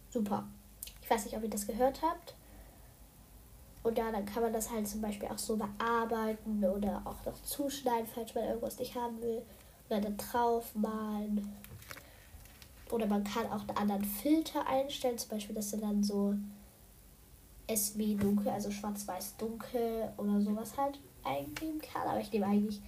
Super. 0.09 0.49
Ich 1.03 1.11
weiß 1.11 1.27
nicht, 1.27 1.37
ob 1.37 1.43
ihr 1.43 1.51
das 1.51 1.67
gehört 1.67 2.01
habt. 2.01 2.35
Und 3.83 3.99
ja, 3.99 4.11
dann 4.11 4.25
kann 4.25 4.43
man 4.43 4.55
das 4.55 4.71
halt 4.71 4.89
zum 4.89 5.03
Beispiel 5.03 5.29
auch 5.29 5.37
so 5.37 5.59
bearbeiten 5.59 6.65
oder 6.65 7.03
auch 7.05 7.23
noch 7.27 7.43
zuschneiden, 7.43 8.07
falls 8.07 8.35
man 8.35 8.45
irgendwas 8.45 8.79
nicht 8.79 8.95
haben 8.95 9.21
will. 9.21 9.43
Oder 9.91 10.01
dann 10.01 10.17
drauf 10.17 10.75
malen. 10.75 11.55
Oder 12.91 13.05
man 13.05 13.25
kann 13.25 13.47
auch 13.49 13.69
einen 13.69 13.77
anderen 13.77 14.05
Filter 14.07 14.67
einstellen, 14.67 15.19
zum 15.19 15.29
Beispiel, 15.29 15.55
dass 15.55 15.75
er 15.75 15.81
dann 15.81 16.03
so 16.03 16.35
SW 17.71 18.15
dunkel, 18.15 18.49
also 18.49 18.71
schwarz-weiß 18.71 19.37
dunkel 19.37 20.15
oder 20.17 20.41
sowas 20.41 20.79
halt 20.79 20.99
eingeben 21.25 21.83
kann. 21.83 22.09
Aber 22.09 22.21
ich 22.21 22.33
nehme 22.33 22.47
eigentlich 22.47 22.81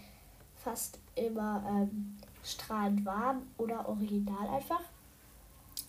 fast 0.57 0.99
immer 1.15 1.63
ähm, 1.69 2.17
strahlend 2.43 3.05
warm 3.05 3.43
oder 3.59 3.89
original 3.89 4.49
einfach. 4.49 4.83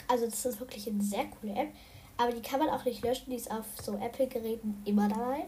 Also 0.08 0.26
das 0.26 0.46
ist 0.46 0.60
wirklich 0.60 0.88
eine 0.90 1.02
sehr 1.02 1.26
coole 1.26 1.54
App. 1.54 1.74
Aber 2.18 2.32
die 2.32 2.42
kann 2.42 2.60
man 2.60 2.70
auch 2.70 2.86
nicht 2.86 3.04
löschen, 3.04 3.32
die 3.32 3.38
ist 3.38 3.50
auf 3.50 3.66
so 3.82 3.96
Apple-Geräten 3.98 4.82
immer 4.86 5.08
dabei. 5.08 5.46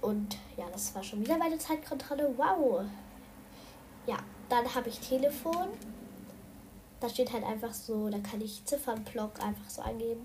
Und 0.00 0.36
ja, 0.56 0.64
das 0.72 0.94
war 0.94 1.02
schon 1.02 1.20
wieder 1.20 1.38
meine 1.38 1.58
Zeitkontrolle. 1.58 2.34
Wow! 2.36 2.84
Ja, 4.06 4.18
dann 4.48 4.74
habe 4.74 4.88
ich 4.88 4.98
Telefon. 5.00 5.68
Da 7.00 7.08
steht 7.08 7.32
halt 7.32 7.44
einfach 7.44 7.74
so, 7.74 8.08
da 8.08 8.18
kann 8.18 8.40
ich 8.40 8.64
Ziffernblock 8.64 9.40
einfach 9.42 9.68
so 9.68 9.82
angeben. 9.82 10.24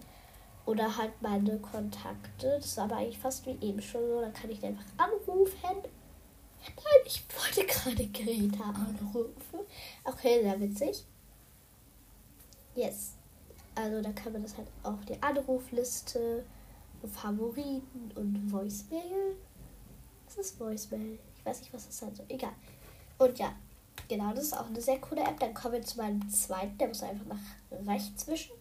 Oder 0.66 0.98
halt 0.98 1.12
meine 1.22 1.58
Kontakte. 1.60 2.56
Das 2.58 2.66
ist 2.66 2.80
aber 2.80 2.98
eigentlich 2.98 3.20
fast 3.20 3.46
wie 3.46 3.58
eben 3.62 3.82
schon 3.82 4.02
so. 4.08 4.22
Da 4.22 4.30
kann 4.30 4.50
ich 4.50 4.64
einfach 4.64 4.86
anrufen. 4.98 5.84
Nein, 6.68 7.02
ich 7.06 7.24
wollte 7.38 7.66
gerade 7.66 8.08
Greta 8.08 8.64
anrufen. 8.64 9.60
Okay, 10.04 10.42
sehr 10.42 10.60
witzig. 10.60 11.06
Yes. 12.76 13.14
Also 13.76 14.02
da 14.02 14.12
kann 14.12 14.34
man 14.34 14.44
das 14.44 14.58
halt 14.58 14.68
auf 14.84 15.04
die 15.06 15.22
Anrufliste, 15.22 16.44
Favoriten 17.12 18.12
und 18.16 18.52
Voicemail. 18.52 19.36
Was 20.26 20.38
ist 20.38 20.60
Voicemail? 20.60 21.18
Ich 21.38 21.46
weiß 21.46 21.62
nicht, 21.62 21.74
was 21.74 21.88
das 21.88 21.98
sein 21.98 22.16
soll. 22.16 22.26
Egal. 22.30 22.54
Und 23.18 23.40
ja, 23.40 23.54
genau, 24.08 24.34
das 24.34 24.46
ist 24.46 24.58
auch 24.58 24.68
eine 24.68 24.82
sehr 24.82 25.00
coole 25.00 25.22
App. 25.22 25.40
Dann 25.40 25.54
kommen 25.54 25.76
wir 25.76 25.82
zu 25.82 25.98
meinem 25.98 26.30
zweiten, 26.30 26.78
der 26.78 26.90
muss 26.90 27.04
einfach 27.04 27.26
nach 27.26 27.88
rechts 27.88 28.28
wischen. 28.28 28.56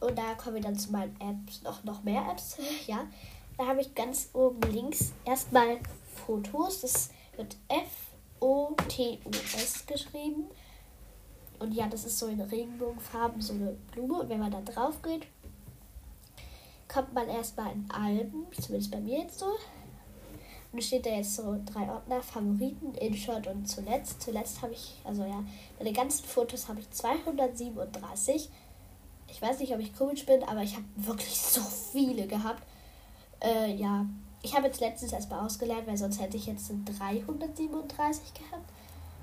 Und 0.00 0.18
da 0.18 0.34
kommen 0.34 0.56
wir 0.56 0.62
dann 0.62 0.78
zu 0.78 0.92
meinen 0.92 1.16
Apps, 1.20 1.62
noch, 1.62 1.82
noch 1.84 2.02
mehr 2.02 2.26
Apps. 2.30 2.58
ja, 2.86 3.06
da 3.56 3.66
habe 3.66 3.80
ich 3.80 3.94
ganz 3.94 4.28
oben 4.32 4.60
links 4.70 5.12
erstmal 5.24 5.78
Fotos. 6.24 6.80
Das 6.80 7.10
wird 7.36 7.56
F-O-T-O-S 7.68 9.16
geschrieben. 9.86 10.44
Und 11.58 11.72
ja, 11.72 11.86
das 11.86 12.04
ist 12.04 12.18
so 12.18 12.26
in 12.26 12.40
Regenbogenfarben 12.40 13.40
so 13.40 13.54
eine 13.54 13.76
Blume. 13.92 14.20
Und 14.20 14.28
wenn 14.28 14.40
man 14.40 14.50
da 14.50 14.60
drauf 14.60 15.00
geht, 15.02 15.26
kommt 16.88 17.14
man 17.14 17.28
erstmal 17.28 17.72
in 17.72 17.90
Alben, 17.90 18.46
zumindest 18.60 18.90
bei 18.90 19.00
mir 19.00 19.20
jetzt 19.20 19.38
so. 19.38 19.46
Und 20.72 20.82
steht 20.82 21.06
da 21.06 21.10
jetzt 21.10 21.36
so 21.36 21.56
drei 21.64 21.88
Ordner, 21.88 22.20
Favoriten, 22.20 22.94
InShot 22.94 23.46
und 23.46 23.66
zuletzt. 23.68 24.20
Zuletzt 24.20 24.60
habe 24.60 24.72
ich, 24.72 24.96
also 25.04 25.24
ja, 25.24 25.44
bei 25.78 25.84
den 25.84 25.94
ganzen 25.94 26.24
Fotos 26.24 26.68
habe 26.68 26.80
ich 26.80 26.90
237. 26.90 28.50
Ich 29.28 29.40
weiß 29.40 29.60
nicht, 29.60 29.72
ob 29.72 29.78
ich 29.80 29.96
komisch 29.96 30.26
bin, 30.26 30.42
aber 30.42 30.62
ich 30.62 30.74
habe 30.74 30.84
wirklich 30.96 31.40
so 31.40 31.60
viele 31.60 32.26
gehabt. 32.26 32.62
Äh, 33.40 33.74
ja, 33.74 34.06
ich 34.44 34.54
habe 34.54 34.66
jetzt 34.66 34.80
letztens 34.80 35.14
erstmal 35.14 35.44
ausgelernt, 35.46 35.86
weil 35.86 35.96
sonst 35.96 36.20
hätte 36.20 36.36
ich 36.36 36.46
jetzt 36.46 36.70
337 36.70 38.34
gehabt. 38.34 38.70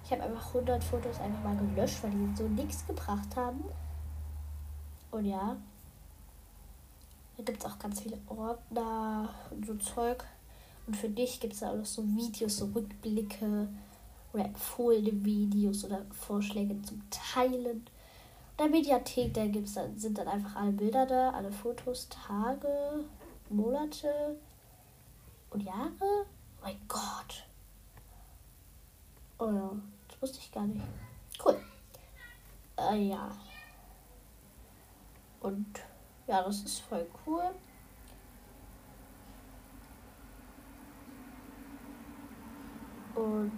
Ich 0.04 0.12
habe 0.12 0.24
einfach 0.24 0.48
100 0.48 0.84
Fotos 0.84 1.20
einfach 1.20 1.44
mal 1.44 1.56
gelöscht, 1.56 2.02
weil 2.02 2.10
die 2.10 2.36
so 2.36 2.48
nichts 2.48 2.86
gebracht 2.88 3.36
haben. 3.36 3.64
Und 5.12 5.26
ja, 5.26 5.56
da 7.38 7.44
gibt 7.44 7.64
es 7.64 7.70
auch 7.70 7.78
ganz 7.78 8.02
viele 8.02 8.18
Ordner 8.28 9.30
und 9.52 9.64
so 9.64 9.76
Zeug. 9.76 10.26
Und 10.88 10.98
für 10.98 11.10
dich 11.10 11.40
gibt 11.40 11.54
es 11.54 11.62
auch 11.62 11.76
noch 11.76 11.86
so 11.86 12.04
Videos, 12.04 12.58
so 12.58 12.66
Rückblicke 12.74 13.68
oder 14.34 14.46
empfohlene 14.46 15.24
Videos 15.24 15.86
oder 15.86 16.02
Vorschläge 16.12 16.82
zum 16.82 17.00
Teilen. 17.12 17.86
In 18.58 18.58
der 18.58 18.70
Mediathek, 18.70 19.36
da 19.36 19.46
gibt's 19.46 19.76
dann, 19.76 20.00
sind 20.00 20.18
dann 20.18 20.28
einfach 20.28 20.56
alle 20.56 20.72
Bilder 20.72 21.06
da, 21.06 21.30
alle 21.30 21.52
Fotos, 21.52 22.10
Tage, 22.10 23.06
Monate 23.50 24.36
und 25.52 25.62
Jahre. 25.62 25.92
Oh 26.02 26.64
mein 26.64 26.80
Gott. 26.88 27.48
Oh 29.38 29.50
ja, 29.52 29.72
das 30.08 30.22
wusste 30.22 30.40
ich 30.40 30.52
gar 30.52 30.66
nicht. 30.66 30.84
Cool. 31.44 31.60
Äh, 32.78 33.10
ja. 33.10 33.32
Und 35.42 35.80
ja, 36.28 36.44
das 36.44 36.62
ist 36.62 36.80
voll 36.82 37.08
cool. 37.26 37.44
Und 43.16 43.52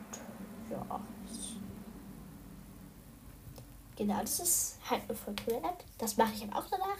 ja. 0.70 1.00
Genau, 3.96 4.20
das 4.22 4.40
ist 4.40 4.80
halt 4.90 5.04
eine 5.08 5.16
voll 5.16 5.36
coole 5.46 5.58
App. 5.58 5.84
Das 5.98 6.18
mache 6.18 6.34
ich 6.34 6.44
aber 6.44 6.58
auch 6.58 6.70
danach. 6.70 6.98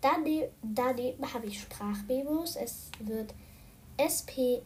Daneben, 0.00 0.50
daneben 0.62 1.34
habe 1.34 1.46
ich 1.46 1.60
Sprachmemos. 1.60 2.56
Es 2.56 2.90
wird 3.00 3.34
S-P-R-A-C-H-M-E-M-O-S 3.96 4.62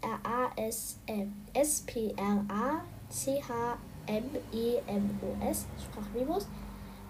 Sprachmemos. 5.85 6.47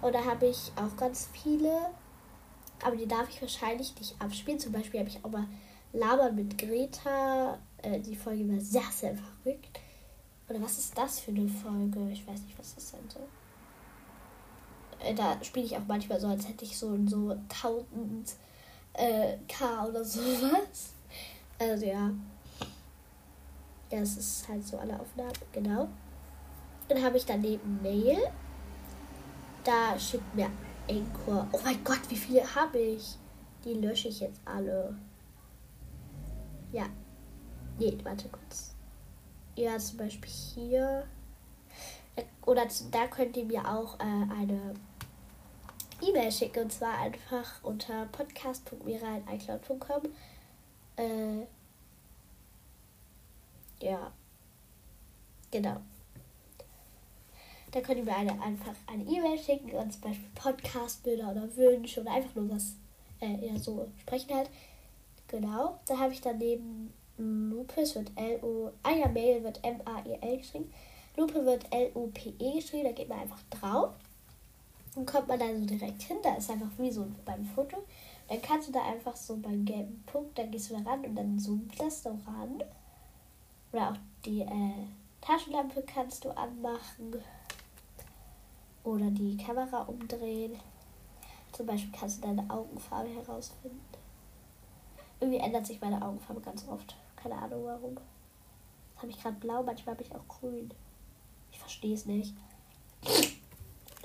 Und 0.00 0.14
da 0.14 0.24
habe 0.24 0.46
ich 0.46 0.72
auch 0.76 0.96
ganz 0.96 1.28
viele. 1.32 1.90
Aber 2.84 2.96
die 2.96 3.06
darf 3.06 3.28
ich 3.28 3.40
wahrscheinlich 3.40 3.94
nicht 3.98 4.20
abspielen. 4.20 4.58
Zum 4.58 4.72
Beispiel 4.72 5.00
habe 5.00 5.10
ich 5.10 5.24
auch 5.24 5.30
mal 5.30 5.46
Labern 5.92 6.34
mit 6.34 6.58
Greta. 6.58 7.58
Äh, 7.82 8.00
die 8.00 8.16
Folge 8.16 8.48
war 8.48 8.60
sehr, 8.60 8.82
sehr 8.92 9.14
verrückt. 9.16 9.80
Oder 10.48 10.62
was 10.62 10.78
ist 10.78 10.96
das 10.96 11.20
für 11.20 11.30
eine 11.30 11.48
Folge? 11.48 12.10
Ich 12.10 12.26
weiß 12.26 12.40
nicht, 12.42 12.58
was 12.58 12.74
das 12.74 12.90
sein 12.90 13.08
soll. 13.08 13.28
Äh, 15.00 15.14
da 15.14 15.36
spiele 15.42 15.66
ich 15.66 15.76
auch 15.76 15.86
manchmal 15.86 16.20
so, 16.20 16.26
als 16.28 16.48
hätte 16.48 16.64
ich 16.64 16.78
so 16.78 16.96
so 17.06 17.30
1000 17.30 18.34
äh, 18.94 19.36
K 19.46 19.86
oder 19.86 20.04
sowas. 20.04 20.94
Also 21.58 21.86
ja. 21.86 22.10
Das 23.90 24.16
ist 24.16 24.48
halt 24.48 24.66
so 24.66 24.78
alle 24.78 24.98
Aufnahmen, 25.00 25.32
genau. 25.52 25.88
Dann 26.88 27.02
habe 27.02 27.16
ich 27.16 27.24
daneben 27.24 27.80
Mail. 27.82 28.18
Da 29.64 29.98
schickt 29.98 30.34
mir 30.34 30.50
Anchor. 30.88 31.48
Oh 31.52 31.60
mein 31.64 31.82
Gott, 31.84 32.00
wie 32.08 32.16
viele 32.16 32.54
habe 32.54 32.78
ich? 32.78 33.16
Die 33.64 33.74
lösche 33.74 34.08
ich 34.08 34.20
jetzt 34.20 34.40
alle. 34.44 34.94
Ja. 36.72 36.86
Nee, 37.78 37.96
warte 38.02 38.28
kurz 38.28 38.68
ja, 39.58 39.76
zum 39.78 39.98
Beispiel 39.98 40.30
hier. 40.30 41.04
Oder 42.46 42.66
da 42.90 43.06
könnt 43.08 43.36
ihr 43.36 43.44
mir 43.44 43.68
auch 43.68 43.98
äh, 43.98 44.02
eine 44.02 44.74
E-Mail 46.00 46.32
schicken. 46.32 46.64
Und 46.64 46.72
zwar 46.72 46.98
einfach 46.98 47.62
unter 47.62 48.06
podcast.mira.icloud.com. 48.06 50.02
Äh, 50.98 51.46
ja. 53.80 54.12
Genau. 55.50 55.76
Da 57.70 57.80
könnt 57.80 57.98
ihr 57.98 58.04
mir 58.04 58.16
eine, 58.16 58.32
einfach 58.42 58.74
eine 58.86 59.04
E-Mail 59.04 59.38
schicken 59.38 59.70
und 59.72 59.92
zum 59.92 60.02
Beispiel 60.02 60.28
Podcastbilder 60.34 61.30
oder 61.30 61.56
Wünsche 61.56 62.00
oder 62.00 62.12
einfach 62.12 62.34
nur 62.34 62.50
was 62.50 62.74
äh, 63.20 63.46
eher 63.46 63.58
so 63.58 63.88
sprechen 64.00 64.34
halt. 64.34 64.50
Genau. 65.28 65.78
Da 65.86 65.98
habe 65.98 66.12
ich 66.12 66.20
daneben 66.20 66.92
Lupus 67.18 67.94
wird 67.94 68.10
L-O. 68.16 68.70
Ah 68.82 68.92
ja, 68.92 69.08
Mail 69.08 69.42
wird 69.42 69.62
M-A-E-L 69.62 70.38
geschrieben. 70.38 70.72
Lupe 71.16 71.44
wird 71.44 71.66
L-U-P-E 71.72 72.52
geschrieben. 72.54 72.84
Da 72.84 72.92
geht 72.92 73.08
man 73.08 73.20
einfach 73.20 73.40
drauf. 73.50 73.90
Dann 74.94 75.04
kommt 75.04 75.28
man 75.28 75.38
da 75.38 75.46
so 75.46 75.64
direkt 75.64 76.02
hin. 76.02 76.18
Da 76.22 76.36
ist 76.36 76.50
einfach 76.50 76.70
wie 76.78 76.90
so 76.90 77.06
beim 77.24 77.44
Foto. 77.44 77.78
Dann 78.28 78.42
kannst 78.42 78.68
du 78.68 78.72
da 78.72 78.82
einfach 78.82 79.16
so 79.16 79.36
beim 79.36 79.64
gelben 79.64 80.02
Punkt, 80.06 80.38
dann 80.38 80.50
gehst 80.50 80.70
du 80.70 80.76
da 80.76 80.90
ran 80.90 81.04
und 81.04 81.16
dann 81.16 81.38
zoomt 81.38 81.80
das 81.80 82.02
so 82.02 82.10
ran. 82.26 82.62
Oder 83.72 83.90
auch 83.90 83.96
die 84.24 84.42
äh, 84.42 84.86
Taschenlampe 85.20 85.82
kannst 85.82 86.24
du 86.24 86.30
anmachen. 86.30 87.22
Oder 88.84 89.10
die 89.10 89.36
Kamera 89.36 89.82
umdrehen. 89.82 90.58
Zum 91.52 91.66
Beispiel 91.66 91.92
kannst 91.98 92.18
du 92.18 92.28
deine 92.28 92.48
Augenfarbe 92.50 93.08
herausfinden. 93.10 93.80
Irgendwie 95.20 95.40
ändert 95.40 95.66
sich 95.66 95.80
meine 95.80 96.00
Augenfarbe 96.00 96.40
ganz 96.40 96.66
oft. 96.68 96.96
Keine 97.16 97.34
Ahnung 97.34 97.64
warum. 97.64 97.94
Jetzt 97.94 99.02
habe 99.02 99.10
ich 99.10 99.22
gerade 99.22 99.36
blau, 99.36 99.62
manchmal 99.62 99.94
habe 99.94 100.04
ich 100.04 100.14
auch 100.14 100.28
grün. 100.28 100.70
Ich 101.50 101.58
verstehe 101.58 101.94
es 101.94 102.06
nicht. 102.06 102.34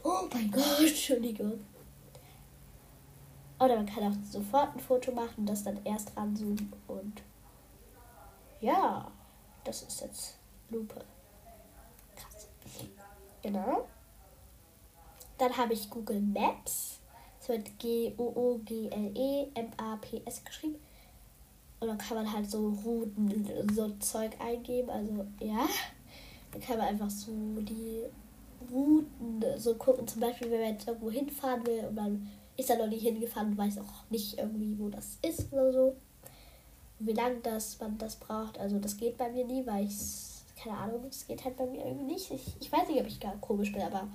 Oh 0.04 0.28
mein 0.34 0.52
Gott, 0.52 0.80
Entschuldigung. 0.80 1.60
Oder 3.64 3.76
man 3.78 3.86
kann 3.86 4.04
auch 4.04 4.16
sofort 4.30 4.76
ein 4.76 4.80
Foto 4.82 5.14
machen 5.14 5.36
und 5.38 5.46
das 5.46 5.64
dann 5.64 5.80
erst 5.86 6.18
ranzoomen 6.18 6.74
und 6.88 7.22
ja, 8.60 9.10
das 9.64 9.84
ist 9.84 10.02
jetzt 10.02 10.38
Lupe. 10.70 11.06
Krass. 12.16 12.50
Genau. 13.42 13.88
Dann 15.38 15.56
habe 15.56 15.72
ich 15.74 15.90
Google 15.90 16.20
Maps. 16.20 17.00
Es 17.40 17.48
wird 17.48 17.80
G-O-O-G-L-E-M-A-P-S 17.80 18.26
geschrieben. 20.44 20.76
Und 21.80 21.88
dann 21.88 21.98
kann 21.98 22.18
man 22.18 22.34
halt 22.34 22.52
so 22.52 22.70
Routen, 22.86 23.70
so 23.74 23.90
Zeug 24.00 24.32
eingeben. 24.40 24.90
Also 24.90 25.26
ja, 25.40 25.68
dann 26.52 26.62
kann 26.62 26.78
man 26.78 26.88
einfach 26.88 27.10
so 27.10 27.32
die 27.60 28.04
Routen 28.70 29.44
so 29.58 29.76
gucken. 29.76 30.06
Zum 30.08 30.20
Beispiel, 30.20 30.52
wenn 30.52 30.62
man 30.62 30.72
jetzt 30.72 30.88
irgendwo 30.88 31.12
hinfahren 31.12 31.66
will 31.66 31.86
und 31.86 31.96
man 31.96 32.30
ist 32.58 32.70
da 32.70 32.76
noch 32.76 32.88
nicht 32.88 33.04
hingefahren 33.04 33.58
weiß 33.58 33.80
auch 33.80 34.10
nicht 34.10 34.38
irgendwie, 34.38 34.78
wo 34.78 34.90
das 34.90 35.18
ist 35.22 35.52
oder 35.52 35.74
so. 35.74 35.96
Wie 37.00 37.14
lange 37.14 37.38
das 37.42 37.80
man 37.80 37.98
das 37.98 38.16
braucht. 38.16 38.58
Also 38.60 38.80
das 38.80 38.98
geht 38.98 39.18
bei 39.18 39.30
mir 39.32 39.46
nie, 39.46 39.66
weil 39.66 39.86
ich 39.86 40.34
keine 40.64 40.78
Ahnung, 40.78 41.06
es 41.10 41.28
geht 41.28 41.44
halt 41.44 41.58
bei 41.58 41.66
mir 41.66 41.86
irgendwie 41.86 42.14
nicht. 42.14 42.32
Ich, 42.32 42.56
ich 42.60 42.72
weiß 42.72 42.88
nicht, 42.88 43.02
ob 43.02 43.08
ich 43.08 43.20
gar 43.20 43.36
komisch 43.38 43.72
bin, 43.72 43.82
aber 43.82 44.08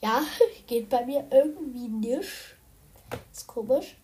ja, 0.00 0.22
geht 0.66 0.88
bei 0.88 1.04
mir 1.04 1.26
irgendwie 1.30 1.88
nicht. 1.88 2.56
Ist 3.32 3.46
komisch. 3.46 3.96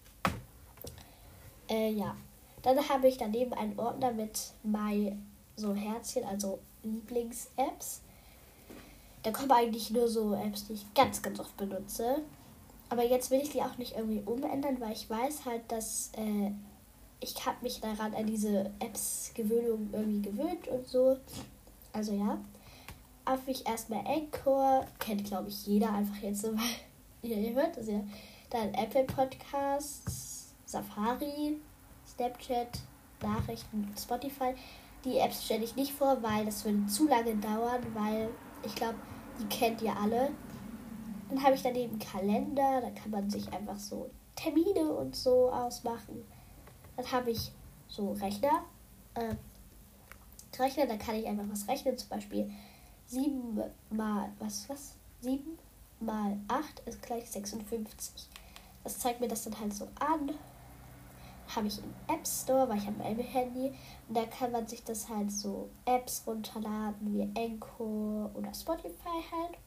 Äh, 1.68 1.90
ja. 1.90 2.16
Dann 2.62 2.88
habe 2.88 3.08
ich 3.08 3.16
daneben 3.16 3.52
einen 3.54 3.78
Ordner 3.78 4.12
mit 4.12 4.52
My 4.62 5.16
so 5.56 5.74
Herzchen, 5.74 6.24
also 6.24 6.58
Lieblings-Apps. 6.82 8.02
Da 9.22 9.30
kommen 9.30 9.50
eigentlich 9.52 9.90
nur 9.90 10.08
so 10.08 10.34
Apps, 10.34 10.66
die 10.66 10.74
ich 10.74 10.94
ganz, 10.94 11.22
ganz 11.22 11.40
oft 11.40 11.56
benutze. 11.56 12.22
Aber 12.88 13.04
jetzt 13.04 13.30
will 13.30 13.40
ich 13.40 13.50
die 13.50 13.62
auch 13.62 13.78
nicht 13.78 13.96
irgendwie 13.96 14.22
umändern, 14.24 14.80
weil 14.80 14.92
ich 14.92 15.10
weiß 15.10 15.44
halt, 15.44 15.62
dass 15.68 16.10
äh, 16.16 16.52
ich 17.20 17.46
habe 17.46 17.56
mich 17.62 17.80
daran 17.80 18.14
an 18.14 18.26
diese 18.26 18.70
Apps-Gewöhnung 18.78 19.90
irgendwie 19.92 20.22
gewöhnt 20.22 20.68
und 20.68 20.86
so. 20.86 21.16
Also 21.92 22.12
ja. 22.14 22.38
Habe 23.24 23.50
ich 23.50 23.66
erstmal 23.66 24.06
Anchor, 24.06 24.86
kennt 25.00 25.24
glaube 25.24 25.48
ich 25.48 25.66
jeder 25.66 25.92
einfach 25.92 26.22
jetzt 26.22 26.42
so, 26.42 26.52
weil 27.22 27.30
ihr 27.30 27.54
hört 27.54 27.76
das 27.76 27.88
ja. 27.88 28.00
Dann 28.50 28.72
Apple 28.74 29.04
Podcasts, 29.04 30.54
Safari, 30.64 31.58
Snapchat, 32.06 32.78
Nachrichten, 33.20 33.92
Spotify. 33.98 34.54
Die 35.04 35.18
Apps 35.18 35.44
stelle 35.44 35.64
ich 35.64 35.74
nicht 35.74 35.92
vor, 35.92 36.22
weil 36.22 36.44
das 36.44 36.64
würde 36.64 36.86
zu 36.86 37.08
lange 37.08 37.34
dauern, 37.36 37.84
weil 37.94 38.28
ich 38.64 38.74
glaube, 38.74 38.94
die 39.40 39.46
kennt 39.46 39.82
ihr 39.82 39.96
alle. 39.96 40.30
Dann 41.28 41.42
habe 41.42 41.54
ich 41.54 41.62
daneben 41.62 41.98
Kalender, 41.98 42.80
da 42.80 42.90
kann 42.90 43.10
man 43.10 43.28
sich 43.28 43.52
einfach 43.52 43.78
so 43.78 44.10
Termine 44.36 44.92
und 44.92 45.16
so 45.16 45.50
ausmachen. 45.50 46.24
Dann 46.96 47.10
habe 47.10 47.30
ich 47.30 47.52
so 47.88 48.12
Rechner. 48.12 48.64
Äh, 49.14 49.34
Rechner, 50.58 50.86
da 50.86 50.96
kann 50.96 51.16
ich 51.16 51.26
einfach 51.26 51.44
was 51.50 51.68
rechnen, 51.68 51.98
zum 51.98 52.08
Beispiel 52.08 52.50
7 53.06 53.60
mal, 53.90 54.32
was, 54.38 54.68
was? 54.68 54.94
7 55.20 55.58
mal 56.00 56.38
8 56.48 56.80
ist 56.86 57.02
gleich 57.02 57.30
56. 57.30 58.28
Das 58.84 58.98
zeigt 58.98 59.20
mir 59.20 59.28
das 59.28 59.44
dann 59.44 59.58
halt 59.58 59.74
so 59.74 59.88
an. 59.98 60.30
habe 61.54 61.66
ich 61.68 61.78
im 61.78 61.94
App 62.08 62.26
Store, 62.26 62.68
weil 62.68 62.78
ich 62.78 62.86
habe 62.86 62.98
mein 62.98 63.18
Handy 63.18 63.72
und 64.08 64.16
da 64.16 64.24
kann 64.26 64.52
man 64.52 64.66
sich 64.66 64.82
das 64.82 65.08
halt 65.08 65.30
so 65.30 65.68
Apps 65.84 66.22
runterladen 66.26 67.14
wie 67.14 67.40
Anchor 67.40 68.30
oder 68.34 68.52
Spotify 68.54 69.22
halt. 69.30 69.58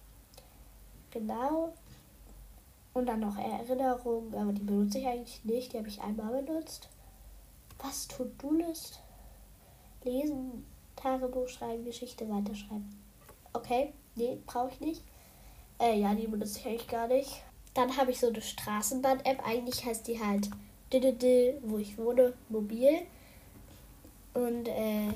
Genau. 1.12 1.74
Und 2.94 3.06
dann 3.06 3.20
noch 3.20 3.38
Erinnerungen, 3.38 4.34
aber 4.34 4.52
die 4.52 4.64
benutze 4.64 5.00
ich 5.00 5.08
eigentlich 5.08 5.44
nicht, 5.46 5.74
die 5.74 5.78
habe 5.78 5.88
ich 5.88 6.02
einmal 6.02 6.42
benutzt. 6.42 6.90
Was 7.80 8.08
tut 8.08 8.32
du 8.42 8.54
list 8.54 9.00
Lesen, 10.04 10.66
Tagebuch 10.96 11.48
schreiben, 11.48 11.86
Geschichte 11.86 12.30
weiterschreiben. 12.30 12.90
Okay, 13.54 13.94
nee, 14.16 14.38
brauche 14.46 14.72
ich 14.72 14.80
nicht. 14.80 15.04
Äh, 15.80 16.00
ja, 16.00 16.14
die 16.14 16.28
benutze 16.28 16.60
ich 16.60 16.66
eigentlich 16.66 16.88
gar 16.88 17.08
nicht. 17.08 17.42
Dann 17.74 17.96
habe 17.96 18.12
ich 18.12 18.20
so 18.20 18.28
eine 18.28 18.42
Straßenbahn-App. 18.42 19.46
Eigentlich 19.46 19.86
heißt 19.86 20.08
die 20.08 20.20
halt 20.20 20.50
wo 21.62 21.78
ich 21.78 21.98
wohne, 21.98 22.34
mobil. 22.50 23.02
Und 24.34 24.68
äh, 24.68 25.10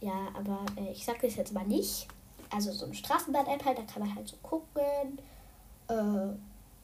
ja, 0.00 0.28
aber 0.34 0.64
äh, 0.76 0.92
ich 0.92 1.04
sage 1.04 1.20
das 1.22 1.36
jetzt 1.36 1.52
mal 1.52 1.66
nicht. 1.66 2.08
Also 2.50 2.72
so 2.72 2.86
eine 2.86 2.94
Straßenbahn-App 2.94 3.64
halt, 3.64 3.78
da 3.78 3.82
kann 3.82 4.02
man 4.02 4.14
halt 4.14 4.28
so 4.28 4.36
gucken, 4.38 5.18
äh, 5.88 6.26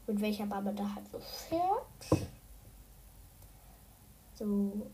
mit 0.06 0.20
welcher 0.20 0.46
Bahn 0.46 0.64
man 0.64 0.76
da 0.76 0.94
halt 0.94 1.08
so 1.10 1.18
fährt. 1.18 2.26
So, 4.34 4.86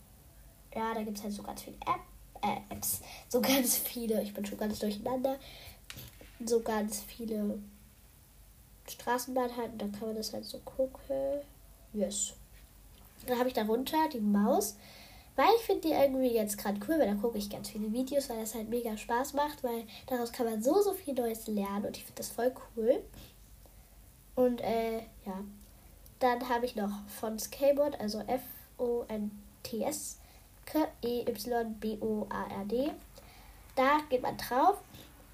ja, 0.75 0.95
da 0.95 1.03
gibt 1.03 1.19
es 1.19 1.25
halt 1.25 1.33
so 1.33 1.43
ganz 1.43 1.63
viele 1.63 1.77
App, 1.77 2.01
äh, 2.43 2.75
Apps, 2.75 3.01
so 3.29 3.41
ganz 3.41 3.77
viele, 3.77 4.23
ich 4.23 4.35
bin 4.35 4.45
schon 4.45 4.59
ganz 4.59 4.79
durcheinander, 4.79 5.39
so 6.45 6.61
ganz 6.61 7.01
viele 7.01 7.59
Straßenbahn 8.89 9.57
halt, 9.57 9.73
da 9.81 9.87
kann 9.87 10.09
man 10.09 10.17
das 10.17 10.33
halt 10.33 10.45
so 10.45 10.59
gucken. 10.59 11.41
Yes. 11.93 12.35
Dann 13.27 13.39
habe 13.39 13.49
ich 13.49 13.55
darunter 13.55 14.09
die 14.13 14.21
Maus, 14.21 14.77
weil 15.37 15.49
ich 15.57 15.63
finde 15.63 15.89
die 15.89 15.95
irgendwie 15.95 16.35
jetzt 16.35 16.59
gerade 16.59 16.81
cool, 16.89 16.99
weil 16.99 17.07
da 17.09 17.15
gucke 17.15 17.39
ich 17.39 17.49
ganz 17.49 17.71
viele 17.71 17.93
Videos, 17.93 18.29
weil 18.29 18.41
das 18.41 18.55
halt 18.55 18.69
mega 18.69 18.97
Spaß 18.97 19.35
macht, 19.35 19.63
weil 19.63 19.85
daraus 20.07 20.33
kann 20.33 20.47
man 20.47 20.63
so, 20.63 20.81
so 20.83 20.93
viel 20.93 21.15
Neues 21.15 21.47
lernen 21.47 21.87
und 21.87 21.97
ich 21.97 22.05
finde 22.05 22.19
das 22.19 22.29
voll 22.29 22.53
cool. 22.77 23.03
Und 24.35 24.61
äh, 24.61 24.99
ja, 25.27 25.43
dann 26.19 26.49
habe 26.49 26.67
ich 26.67 26.77
noch 26.77 26.91
von 27.09 27.39
Skateboard, 27.39 28.01
also 28.01 28.21
F-O-N-T-S, 28.21 30.19
K-E-Y-B-O-A-R-D. 30.67 31.71
Da 33.77 33.99
geht 34.09 34.23
man 34.23 34.37
drauf 34.37 34.83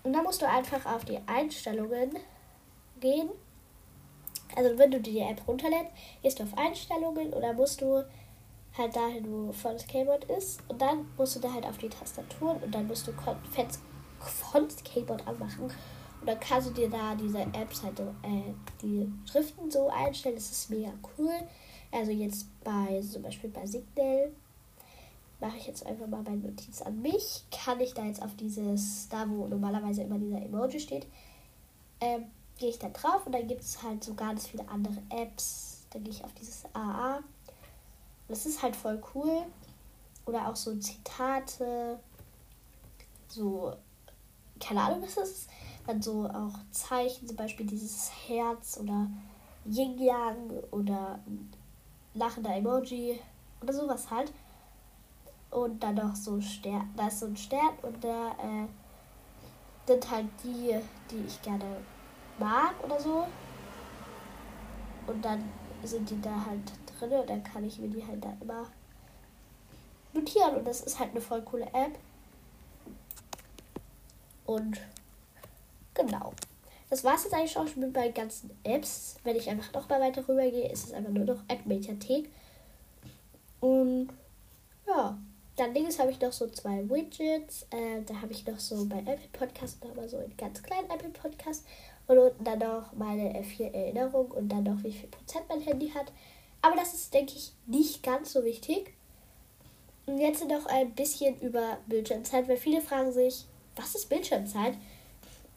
und 0.04 0.12
dann 0.12 0.24
musst 0.24 0.42
du 0.42 0.48
einfach 0.48 0.86
auf 0.86 1.04
die 1.04 1.18
Einstellungen 1.26 2.16
gehen 3.00 3.30
also 4.54 4.78
wenn 4.78 4.90
du 4.90 5.00
dir 5.00 5.12
die 5.12 5.20
App 5.20 5.46
runterlädst, 5.48 5.92
gehst 6.22 6.38
du 6.38 6.44
auf 6.44 6.56
Einstellungen 6.56 7.32
oder 7.32 7.52
musst 7.52 7.80
du 7.80 8.04
halt 8.76 8.94
dahin, 8.94 9.24
wo 9.30 9.52
von 9.52 9.78
Skateboard 9.78 10.24
ist. 10.24 10.60
Und 10.68 10.80
dann 10.80 11.06
musst 11.16 11.36
du 11.36 11.40
da 11.40 11.52
halt 11.52 11.66
auf 11.66 11.78
die 11.78 11.88
Tastaturen 11.88 12.62
und 12.62 12.74
dann 12.74 12.86
musst 12.86 13.06
du 13.06 13.12
von 13.12 14.70
Skateboard 14.70 15.26
anmachen. 15.26 15.64
Und 15.64 16.26
dann 16.26 16.40
kannst 16.40 16.68
du 16.68 16.72
dir 16.72 16.90
da 16.90 17.14
diese 17.14 17.40
Apps 17.40 17.82
halt, 17.82 18.00
äh, 18.00 18.52
die 18.82 19.10
Schriften 19.30 19.70
so 19.70 19.88
einstellen. 19.88 20.34
Das 20.34 20.50
ist 20.50 20.70
mega 20.70 20.92
cool. 21.18 21.34
Also 21.92 22.10
jetzt 22.10 22.46
bei, 22.64 23.00
zum 23.00 23.22
Beispiel 23.22 23.50
bei 23.50 23.66
Signal, 23.66 24.32
mache 25.40 25.56
ich 25.58 25.66
jetzt 25.66 25.84
einfach 25.86 26.06
mal 26.06 26.22
meine 26.22 26.38
Notiz 26.38 26.82
an 26.82 27.00
mich. 27.00 27.44
Kann 27.50 27.80
ich 27.80 27.94
da 27.94 28.04
jetzt 28.04 28.22
auf 28.22 28.34
dieses, 28.36 29.08
da 29.08 29.28
wo 29.28 29.46
normalerweise 29.46 30.02
immer 30.02 30.18
dieser 30.18 30.42
Emoji 30.42 30.80
steht, 30.80 31.06
ähm, 32.00 32.24
gehe 32.58 32.70
ich 32.70 32.78
da 32.78 32.88
drauf 32.88 33.26
und 33.26 33.32
dann 33.32 33.46
gibt 33.46 33.62
es 33.62 33.82
halt 33.82 34.02
so 34.02 34.14
ganz 34.14 34.46
viele 34.46 34.68
andere 34.68 34.96
Apps. 35.10 35.86
Dann 35.90 36.04
gehe 36.04 36.12
ich 36.12 36.24
auf 36.24 36.32
dieses 36.34 36.64
AA. 36.72 37.22
Das 38.28 38.46
ist 38.46 38.62
halt 38.62 38.76
voll 38.76 39.02
cool. 39.14 39.42
Oder 40.26 40.48
auch 40.48 40.56
so 40.56 40.74
Zitate. 40.76 41.98
So, 43.28 43.72
keine 44.60 44.82
Ahnung, 44.82 45.02
was 45.02 45.14
das 45.14 45.30
ist. 45.30 45.50
Dann 45.86 46.02
so 46.02 46.28
auch 46.28 46.54
Zeichen, 46.70 47.28
zum 47.28 47.36
Beispiel 47.36 47.66
dieses 47.66 48.10
Herz 48.26 48.78
oder 48.80 49.08
Yin-Yang 49.64 50.50
oder 50.70 51.20
lachender 52.14 52.54
Emoji 52.56 53.20
oder 53.62 53.72
sowas 53.72 54.10
halt. 54.10 54.32
Und 55.50 55.82
dann 55.82 55.94
noch 55.94 56.14
so 56.16 56.40
Stern, 56.40 56.92
da 56.96 57.06
ist 57.06 57.20
so 57.20 57.26
ein 57.26 57.36
Stern 57.36 57.78
und 57.82 58.02
da 58.02 58.30
äh, 58.32 58.66
sind 59.86 60.10
halt 60.10 60.26
die, 60.42 60.74
die 61.10 61.24
ich 61.26 61.40
gerne 61.42 61.76
mag 62.38 62.74
oder 62.84 63.00
so. 63.00 63.26
Und 65.06 65.24
dann 65.24 65.48
sind 65.84 66.10
die 66.10 66.20
da 66.20 66.44
halt 66.44 66.72
drin 66.98 67.12
und 67.12 67.30
dann 67.30 67.42
kann 67.42 67.64
ich 67.64 67.78
mir 67.78 67.88
die 67.88 68.06
halt 68.06 68.24
da 68.24 68.32
immer 68.40 68.66
notieren. 70.12 70.56
Und 70.56 70.66
das 70.66 70.80
ist 70.80 70.98
halt 70.98 71.10
eine 71.10 71.20
voll 71.20 71.42
coole 71.42 71.66
App. 71.66 71.98
Und 74.44 74.80
genau. 75.94 76.32
Das 76.88 77.02
war 77.02 77.14
es 77.16 77.24
jetzt 77.24 77.34
eigentlich 77.34 77.56
auch 77.56 77.66
schon 77.66 77.80
mit 77.80 77.94
meinen 77.94 78.14
ganzen 78.14 78.50
Apps. 78.62 79.16
Wenn 79.24 79.36
ich 79.36 79.48
einfach 79.48 79.72
noch 79.72 79.88
mal 79.88 80.00
weiter 80.00 80.26
rüber 80.28 80.48
gehe, 80.48 80.70
ist 80.70 80.86
es 80.86 80.92
einfach 80.92 81.10
nur 81.10 81.24
noch 81.24 81.42
App-Mediathek. 81.48 82.30
Und 83.60 84.08
ja, 84.86 85.18
dann 85.56 85.74
links 85.74 85.98
habe 85.98 86.12
ich 86.12 86.20
noch 86.20 86.32
so 86.32 86.46
zwei 86.48 86.88
Widgets. 86.88 87.66
Äh, 87.70 88.02
da 88.06 88.20
habe 88.20 88.32
ich 88.32 88.46
noch 88.46 88.58
so 88.58 88.84
bei 88.86 89.00
Apple 89.00 89.28
Podcast 89.32 89.84
nochmal 89.84 90.08
so 90.08 90.18
einen 90.18 90.36
ganz 90.36 90.62
kleinen 90.62 90.88
Apple 90.88 91.08
Podcast. 91.10 91.66
Und 92.06 92.18
unten 92.18 92.44
dann 92.44 92.60
noch 92.60 92.92
meine 92.92 93.42
vier 93.42 93.74
Erinnerungen 93.74 94.30
und 94.30 94.48
dann 94.48 94.62
noch 94.62 94.80
wie 94.84 94.92
viel 94.92 95.08
Prozent 95.08 95.48
mein 95.48 95.60
Handy 95.60 95.88
hat. 95.88 96.12
Aber 96.62 96.76
das 96.76 96.94
ist, 96.94 97.14
denke 97.14 97.34
ich, 97.36 97.52
nicht 97.66 98.02
ganz 98.02 98.32
so 98.32 98.44
wichtig. 98.44 98.94
Und 100.06 100.18
jetzt 100.18 100.46
noch 100.46 100.66
ein 100.66 100.94
bisschen 100.94 101.38
über 101.40 101.78
Bildschirmzeit, 101.86 102.48
weil 102.48 102.56
viele 102.56 102.80
fragen 102.80 103.12
sich, 103.12 103.44
was 103.74 103.94
ist 103.94 104.08
Bildschirmzeit? 104.08 104.74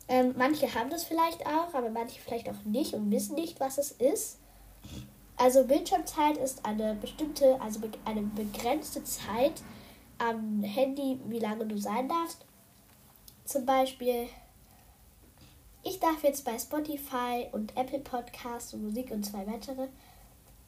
Ähm, 0.07 0.33
manche 0.37 0.73
haben 0.73 0.89
das 0.89 1.03
vielleicht 1.03 1.45
auch, 1.45 1.73
aber 1.73 1.89
manche 1.89 2.19
vielleicht 2.19 2.49
auch 2.49 2.63
nicht 2.65 2.93
und 2.93 3.11
wissen 3.11 3.35
nicht, 3.35 3.59
was 3.59 3.77
es 3.77 3.91
ist. 3.91 4.39
Also 5.37 5.63
Bildschirmzeit 5.65 6.37
ist 6.37 6.65
eine 6.65 6.95
bestimmte, 6.95 7.61
also 7.61 7.79
eine 8.05 8.21
begrenzte 8.21 9.03
Zeit 9.03 9.61
am 10.17 10.63
Handy, 10.63 11.19
wie 11.27 11.39
lange 11.39 11.65
du 11.65 11.77
sein 11.77 12.09
darfst. 12.09 12.43
Zum 13.45 13.65
Beispiel 13.65 14.27
ich 15.81 15.99
darf 15.99 16.23
jetzt 16.23 16.43
bei 16.43 16.59
Spotify 16.59 17.47
und 17.51 17.75
Apple 17.77 17.99
Podcasts 17.99 18.73
und 18.73 18.83
Musik 18.83 19.11
und 19.11 19.23
zwei 19.23 19.47
weitere, 19.47 19.87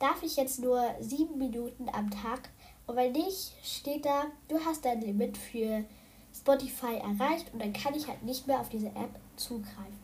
darf 0.01 0.23
ich 0.23 0.35
jetzt 0.35 0.59
nur 0.59 0.83
sieben 0.99 1.37
Minuten 1.37 1.87
am 1.89 2.09
Tag. 2.09 2.49
Und 2.87 2.95
wenn 2.95 3.11
nicht, 3.11 3.53
steht 3.63 4.05
da, 4.05 4.25
du 4.47 4.59
hast 4.65 4.83
dein 4.83 5.01
Limit 5.01 5.37
für 5.37 5.85
Spotify 6.33 6.95
erreicht 6.97 7.53
und 7.53 7.61
dann 7.61 7.73
kann 7.73 7.93
ich 7.93 8.07
halt 8.07 8.23
nicht 8.23 8.47
mehr 8.47 8.59
auf 8.59 8.69
diese 8.69 8.87
App 8.87 9.19
zugreifen. 9.35 9.99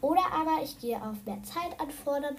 Oder 0.00 0.32
aber 0.32 0.62
ich 0.62 0.78
gehe 0.78 0.96
auf 1.02 1.24
mehr 1.24 1.42
Zeit 1.42 1.80
anfordern 1.80 2.36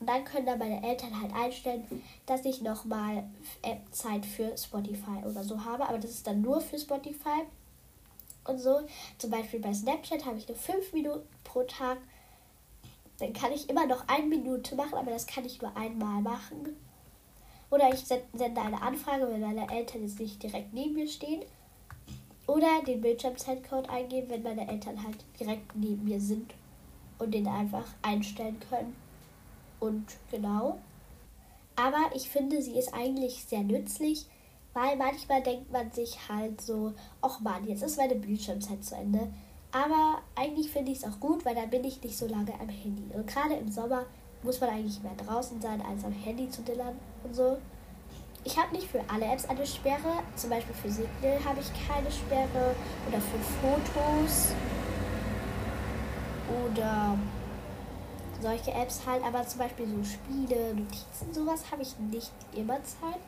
und 0.00 0.08
dann 0.08 0.24
können 0.24 0.46
dann 0.46 0.58
meine 0.58 0.86
Eltern 0.86 1.20
halt 1.20 1.34
einstellen, 1.34 1.84
dass 2.26 2.44
ich 2.44 2.62
nochmal 2.62 3.24
App-Zeit 3.62 4.24
für 4.24 4.56
Spotify 4.56 5.24
oder 5.24 5.42
so 5.42 5.64
habe. 5.64 5.88
Aber 5.88 5.98
das 5.98 6.12
ist 6.12 6.26
dann 6.26 6.42
nur 6.42 6.60
für 6.60 6.78
Spotify 6.78 7.42
und 8.44 8.58
so. 8.58 8.80
Zum 9.18 9.30
Beispiel 9.30 9.60
bei 9.60 9.74
Snapchat 9.74 10.24
habe 10.24 10.38
ich 10.38 10.46
nur 10.46 10.56
5 10.56 10.92
Minuten 10.92 11.26
pro 11.42 11.64
Tag. 11.64 11.98
Dann 13.18 13.32
kann 13.32 13.52
ich 13.52 13.68
immer 13.68 13.86
noch 13.86 14.06
eine 14.06 14.26
Minute 14.26 14.74
machen, 14.76 14.94
aber 14.94 15.10
das 15.10 15.26
kann 15.26 15.44
ich 15.44 15.60
nur 15.60 15.76
einmal 15.76 16.22
machen. 16.22 16.76
Oder 17.70 17.92
ich 17.92 18.06
sende 18.06 18.60
eine 18.60 18.80
Anfrage, 18.80 19.28
wenn 19.28 19.40
meine 19.40 19.70
Eltern 19.70 20.02
jetzt 20.02 20.20
nicht 20.20 20.42
direkt 20.42 20.72
neben 20.72 20.94
mir 20.94 21.08
stehen. 21.08 21.42
Oder 22.46 22.82
den 22.86 23.02
Bildschirmzeitcode 23.02 23.90
eingeben, 23.90 24.30
wenn 24.30 24.42
meine 24.42 24.66
Eltern 24.68 25.02
halt 25.02 25.16
direkt 25.38 25.76
neben 25.76 26.04
mir 26.04 26.20
sind 26.20 26.54
und 27.18 27.34
den 27.34 27.46
einfach 27.46 27.84
einstellen 28.00 28.58
können. 28.70 28.96
Und 29.80 30.06
genau. 30.30 30.78
Aber 31.76 32.10
ich 32.14 32.30
finde, 32.30 32.62
sie 32.62 32.78
ist 32.78 32.94
eigentlich 32.94 33.44
sehr 33.44 33.62
nützlich, 33.62 34.26
weil 34.72 34.96
manchmal 34.96 35.42
denkt 35.42 35.70
man 35.70 35.90
sich 35.90 36.28
halt 36.28 36.60
so, 36.60 36.94
ach 37.20 37.40
man, 37.40 37.66
jetzt 37.66 37.82
ist 37.82 37.98
meine 37.98 38.14
Bildschirmzeit 38.14 38.82
zu 38.82 38.94
Ende. 38.94 39.32
Aber 39.70 40.22
eigentlich 40.34 40.70
finde 40.70 40.92
ich 40.92 40.98
es 40.98 41.04
auch 41.04 41.20
gut, 41.20 41.44
weil 41.44 41.54
dann 41.54 41.68
bin 41.68 41.84
ich 41.84 42.02
nicht 42.02 42.16
so 42.16 42.26
lange 42.26 42.52
am 42.58 42.68
Handy. 42.68 43.14
Und 43.14 43.26
gerade 43.26 43.54
im 43.54 43.70
Sommer 43.70 44.06
muss 44.42 44.60
man 44.60 44.70
eigentlich 44.70 45.02
mehr 45.02 45.14
draußen 45.14 45.60
sein, 45.60 45.82
als 45.82 46.04
am 46.04 46.12
Handy 46.12 46.48
zu 46.48 46.62
dillern 46.62 46.96
und 47.24 47.34
so. 47.34 47.58
Ich 48.44 48.56
habe 48.56 48.74
nicht 48.74 48.88
für 48.88 49.00
alle 49.08 49.26
Apps 49.26 49.46
eine 49.46 49.66
Sperre. 49.66 50.22
Zum 50.36 50.50
Beispiel 50.50 50.74
für 50.74 50.90
Signal 50.90 51.44
habe 51.44 51.60
ich 51.60 51.70
keine 51.86 52.10
Sperre. 52.10 52.74
Oder 53.08 53.20
für 53.20 53.38
Fotos. 53.60 54.52
Oder 56.64 57.18
solche 58.40 58.70
Apps 58.72 59.02
halt. 59.06 59.22
Aber 59.22 59.46
zum 59.46 59.58
Beispiel 59.58 59.86
so 59.86 60.02
Spiele, 60.02 60.74
Notizen, 60.74 61.34
sowas 61.34 61.70
habe 61.70 61.82
ich 61.82 61.98
nicht 61.98 62.32
immer 62.54 62.82
Zeit. 62.84 63.20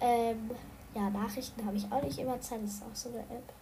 Ähm, 0.00 0.50
ja, 0.94 1.08
Nachrichten 1.10 1.64
habe 1.64 1.76
ich 1.76 1.84
auch 1.92 2.02
nicht 2.02 2.18
immer 2.18 2.40
Zeit. 2.40 2.58
Das 2.64 2.72
ist 2.72 2.82
auch 2.82 2.94
so 2.96 3.10
eine 3.10 3.20
App. 3.20 3.52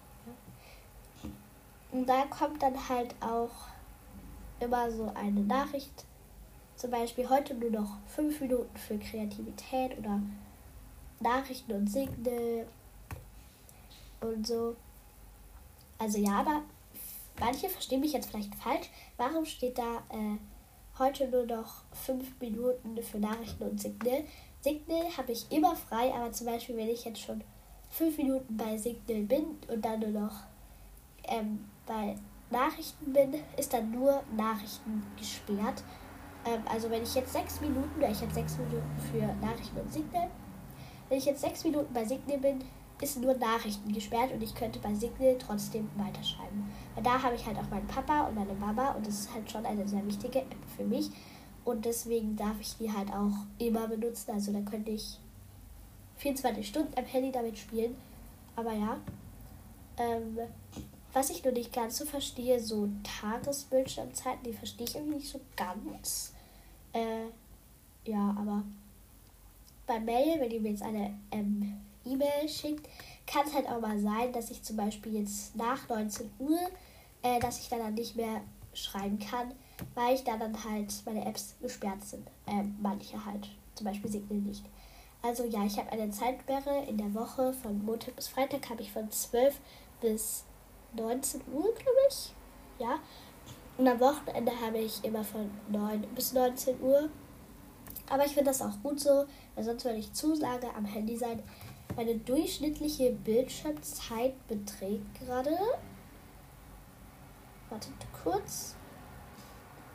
Und 1.93 2.07
da 2.07 2.27
kommt 2.27 2.63
dann 2.63 2.89
halt 2.89 3.15
auch 3.21 3.51
immer 4.61 4.91
so 4.91 5.11
eine 5.15 5.41
Nachricht. 5.41 6.05
Zum 6.77 6.91
Beispiel 6.91 7.29
heute 7.29 7.55
nur 7.55 7.71
noch 7.71 7.99
fünf 8.07 8.41
Minuten 8.41 8.77
für 8.77 8.99
Kreativität 8.99 9.99
oder 9.99 10.21
Nachrichten 11.21 11.73
und 11.73 11.89
Signal 11.89 12.67
und 14.21 14.47
so. 14.47 14.77
Also 15.99 16.19
ja, 16.19 16.41
aber 16.41 16.63
manche 17.39 17.69
verstehen 17.69 18.01
mich 18.01 18.13
jetzt 18.13 18.31
vielleicht 18.31 18.55
falsch. 18.55 18.89
Warum 19.17 19.45
steht 19.45 19.79
da 19.79 19.99
äh, 20.11 20.39
heute 20.99 21.29
nur 21.29 21.45
noch 21.45 21.85
5 21.93 22.41
Minuten 22.41 23.03
für 23.03 23.19
Nachrichten 23.19 23.65
und 23.65 23.81
Signal? 23.81 24.25
Signal 24.63 25.17
habe 25.17 25.33
ich 25.33 25.51
immer 25.51 25.75
frei, 25.75 26.13
aber 26.15 26.33
zum 26.33 26.47
Beispiel, 26.47 26.77
wenn 26.77 26.89
ich 26.89 27.05
jetzt 27.05 27.21
schon 27.21 27.43
5 27.91 28.17
Minuten 28.19 28.57
bei 28.57 28.79
Signal 28.79 29.23
bin 29.23 29.59
und 29.69 29.85
dann 29.85 30.01
nur 30.01 30.21
noch 30.21 30.35
ähm, 31.25 31.70
bei 31.91 32.15
Nachrichten 32.51 33.13
bin, 33.13 33.35
ist 33.57 33.73
dann 33.73 33.91
nur 33.91 34.23
Nachrichten 34.37 35.03
gesperrt. 35.19 35.83
Ähm, 36.47 36.61
also 36.73 36.89
wenn 36.89 37.03
ich 37.03 37.15
jetzt 37.15 37.33
6 37.33 37.61
Minuten, 37.61 38.01
ich 38.01 38.21
jetzt 38.21 38.35
6 38.35 38.59
Minuten 38.59 38.91
für 39.11 39.27
Nachrichten 39.45 39.81
und 39.81 39.93
Signal, 39.93 40.31
wenn 41.09 41.19
ich 41.19 41.25
jetzt 41.25 41.41
6 41.41 41.65
Minuten 41.65 41.93
bei 41.93 42.05
Signal 42.05 42.39
bin, 42.39 42.65
ist 43.01 43.21
nur 43.21 43.35
Nachrichten 43.35 43.93
gesperrt 43.93 44.31
und 44.33 44.43
ich 44.43 44.55
könnte 44.55 44.79
bei 44.79 44.95
Signal 44.95 45.37
trotzdem 45.39 45.89
weiterschreiben. 45.97 46.71
Weil 46.95 47.03
da 47.03 47.21
habe 47.21 47.35
ich 47.35 47.45
halt 47.45 47.59
auch 47.59 47.69
meinen 47.71 47.87
Papa 47.89 48.29
und 48.29 48.37
meine 48.37 48.55
Mama 48.55 48.93
und 48.93 49.07
das 49.07 49.21
ist 49.21 49.35
halt 49.35 49.51
schon 49.51 49.67
eine 49.67 49.89
sehr 49.89 50.07
wichtige 50.07 50.41
App 50.41 50.55
für 50.77 50.85
mich. 50.85 51.11
Und 51.65 51.85
deswegen 51.85 52.37
darf 52.37 52.61
ich 52.61 52.77
die 52.77 52.93
halt 52.93 53.11
auch 53.11 53.47
immer 53.59 53.89
benutzen. 53.89 54.31
Also 54.33 54.53
da 54.53 54.61
könnte 54.61 54.93
ich 54.93 55.19
24 56.19 56.67
Stunden 56.67 56.93
am 56.97 57.05
Handy 57.05 57.33
damit 57.33 57.59
spielen. 57.59 57.97
Aber 58.55 58.73
ja. 58.73 58.99
Ähm, 59.97 60.39
was 61.13 61.31
ich 61.31 61.45
nur 61.45 61.53
nicht 61.53 61.73
ganz 61.73 61.99
so 61.99 62.05
verstehe, 62.05 62.61
so 62.61 62.89
Tagesbildschirmzeiten, 63.21 64.45
die 64.45 64.53
verstehe 64.53 64.87
ich 64.87 64.95
irgendwie 64.95 65.17
nicht 65.17 65.29
so 65.29 65.41
ganz. 65.57 66.33
Äh, 66.93 67.27
ja, 68.05 68.35
aber 68.39 68.63
bei 69.87 69.99
Mail, 69.99 70.41
wenn 70.41 70.51
ihr 70.51 70.61
mir 70.61 70.71
jetzt 70.71 70.83
eine 70.83 71.19
ähm, 71.33 71.81
E-Mail 72.05 72.49
schickt, 72.49 72.89
kann 73.27 73.47
es 73.47 73.55
halt 73.55 73.69
auch 73.69 73.81
mal 73.81 73.99
sein, 73.99 74.33
dass 74.33 74.51
ich 74.51 74.63
zum 74.63 74.77
Beispiel 74.77 75.17
jetzt 75.21 75.55
nach 75.57 75.89
19 75.89 76.31
Uhr, 76.39 76.61
äh, 77.23 77.39
dass 77.41 77.61
ich 77.61 77.69
dann, 77.69 77.81
dann 77.81 77.95
nicht 77.95 78.17
mehr 78.17 78.41
schreiben 78.73 79.19
kann, 79.19 79.53
weil 79.95 80.15
ich 80.15 80.25
da 80.25 80.37
dann 80.37 80.65
halt 80.65 80.93
meine 81.05 81.27
Apps 81.27 81.55
gesperrt 81.61 82.05
sind. 82.05 82.27
Äh, 82.47 82.63
manche 82.81 83.25
halt, 83.25 83.49
zum 83.75 83.87
Beispiel 83.87 84.11
Signal 84.11 84.39
nicht. 84.39 84.65
Also 85.23 85.45
ja, 85.45 85.65
ich 85.65 85.77
habe 85.79 85.93
eine 85.93 86.11
Zeitsperre 86.11 86.85
in 86.89 86.97
der 86.97 87.13
Woche 87.13 87.53
von 87.53 87.85
Montag 87.85 88.17
bis 88.17 88.29
Freitag 88.29 88.71
habe 88.71 88.83
ich 88.83 88.91
von 88.91 89.11
12 89.11 89.59
bis 90.01 90.45
19 90.95 91.43
Uhr, 91.53 91.75
glaube 91.75 91.99
ich. 92.09 92.33
Ja. 92.79 92.99
Und 93.79 93.89
am 93.89 94.01
Wochenende 94.01 94.53
habe 94.61 94.79
ich 94.79 95.03
immer 95.05 95.25
von 95.25 95.51
9 95.71 96.03
bis 96.15 96.33
19 96.33 96.81
Uhr. 96.81 97.09
Aber 98.09 98.27
ich 98.27 98.33
finde 98.33 98.51
das 98.51 98.61
auch 98.61 98.83
gut 98.83 99.01
so, 99.01 99.25
weil 99.55 99.65
sonst 99.65 99.85
würde 99.85 99.99
ich 99.99 100.13
zu 100.13 100.35
lange 100.35 100.75
am 100.75 100.85
Handy 100.85 101.17
sein. 101.17 101.43
Meine 101.97 102.17
durchschnittliche 102.17 103.13
Bildschirmzeit 103.13 104.35
beträgt 104.49 105.21
gerade. 105.21 105.57
Wartet 107.69 107.93
kurz. 108.23 108.77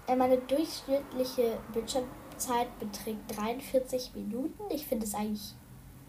Äh, 0.07 0.15
meine 0.15 0.37
durchschnittliche 0.37 1.57
Bildschirmzeit 1.73 2.79
beträgt 2.79 3.37
43 3.37 4.13
Minuten. 4.15 4.63
Ich 4.69 4.87
finde 4.87 5.05
es 5.05 5.13
eigentlich 5.13 5.53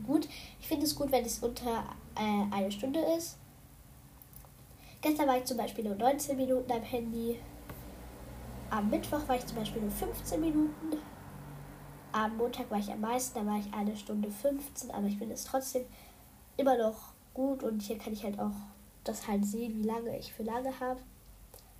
gut. 0.06 0.28
Ich 0.60 0.68
finde 0.68 0.86
es 0.86 0.94
gut, 0.94 1.10
wenn 1.10 1.24
es 1.24 1.40
unter 1.40 1.84
äh, 2.14 2.54
eine 2.54 2.70
Stunde 2.70 3.00
ist. 3.16 3.38
Gestern 5.06 5.28
war 5.28 5.38
ich 5.38 5.44
zum 5.44 5.56
Beispiel 5.56 5.84
nur 5.84 5.94
19 5.94 6.36
Minuten 6.36 6.72
am 6.72 6.82
Handy. 6.82 7.38
Am 8.70 8.90
Mittwoch 8.90 9.20
war 9.28 9.36
ich 9.36 9.46
zum 9.46 9.58
Beispiel 9.58 9.80
nur 9.80 9.92
15 9.92 10.40
Minuten. 10.40 10.98
Am 12.10 12.36
Montag 12.36 12.68
war 12.72 12.80
ich 12.80 12.90
am 12.90 13.02
meisten, 13.02 13.38
da 13.38 13.46
war 13.46 13.56
ich 13.56 13.72
eine 13.72 13.96
Stunde 13.96 14.28
15, 14.28 14.90
aber 14.90 15.06
ich 15.06 15.16
finde 15.16 15.34
es 15.34 15.44
trotzdem 15.44 15.84
immer 16.56 16.76
noch 16.76 17.12
gut 17.34 17.62
und 17.62 17.82
hier 17.82 17.98
kann 17.98 18.14
ich 18.14 18.24
halt 18.24 18.36
auch 18.40 18.50
das 19.04 19.28
halt 19.28 19.46
sehen, 19.46 19.78
wie 19.78 19.86
lange 19.86 20.18
ich 20.18 20.32
für 20.32 20.42
lange 20.42 20.72
habe 20.80 20.98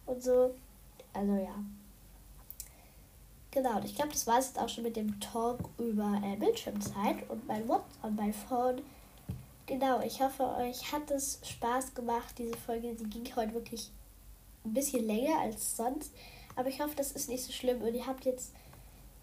und 0.06 0.22
so. 0.22 0.54
Also 1.12 1.32
ja. 1.32 1.56
Genau, 3.50 3.78
und 3.78 3.86
ich 3.86 3.96
glaube, 3.96 4.12
das 4.12 4.28
war 4.28 4.38
es 4.38 4.46
jetzt 4.46 4.60
auch 4.60 4.68
schon 4.68 4.84
mit 4.84 4.94
dem 4.94 5.18
Talk 5.18 5.58
über 5.78 6.22
äh, 6.22 6.36
Bildschirmzeit 6.36 7.28
und 7.28 7.44
mein 7.48 7.68
WhatsApp 7.68 8.04
und 8.04 8.14
mein 8.14 8.32
Phone. 8.32 8.82
Genau, 9.66 10.00
ich 10.00 10.22
hoffe, 10.22 10.44
euch 10.58 10.92
hat 10.92 11.10
es 11.10 11.40
Spaß 11.42 11.94
gemacht, 11.94 12.38
diese 12.38 12.56
Folge. 12.56 12.94
Sie 12.96 13.06
ging 13.06 13.24
heute 13.34 13.52
wirklich 13.52 13.90
ein 14.64 14.72
bisschen 14.72 15.04
länger 15.04 15.40
als 15.40 15.76
sonst. 15.76 16.14
Aber 16.54 16.68
ich 16.68 16.80
hoffe, 16.80 16.94
das 16.96 17.10
ist 17.10 17.28
nicht 17.28 17.42
so 17.42 17.52
schlimm 17.52 17.82
und 17.82 17.92
ihr 17.92 18.06
habt 18.06 18.24
jetzt 18.24 18.54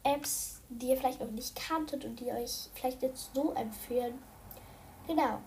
Apps, 0.03 0.59
die 0.67 0.87
ihr 0.87 0.97
vielleicht 0.97 1.21
noch 1.21 1.31
nicht 1.31 1.55
kanntet 1.55 2.03
und 2.03 2.19
die 2.19 2.29
euch 2.29 2.69
vielleicht 2.73 3.01
jetzt 3.03 3.33
so 3.33 3.53
empfehlen. 3.53 4.15
Genau. 5.07 5.39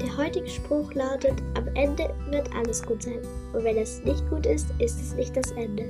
Der 0.00 0.16
heutige 0.16 0.48
Spruch 0.48 0.94
lautet, 0.94 1.42
am 1.58 1.68
Ende 1.76 2.14
wird 2.30 2.50
alles 2.54 2.82
gut 2.82 3.02
sein. 3.02 3.20
Und 3.52 3.64
wenn 3.64 3.76
es 3.76 4.02
nicht 4.02 4.26
gut 4.30 4.46
ist, 4.46 4.70
ist 4.78 4.98
es 4.98 5.12
nicht 5.12 5.36
das 5.36 5.50
Ende. 5.52 5.84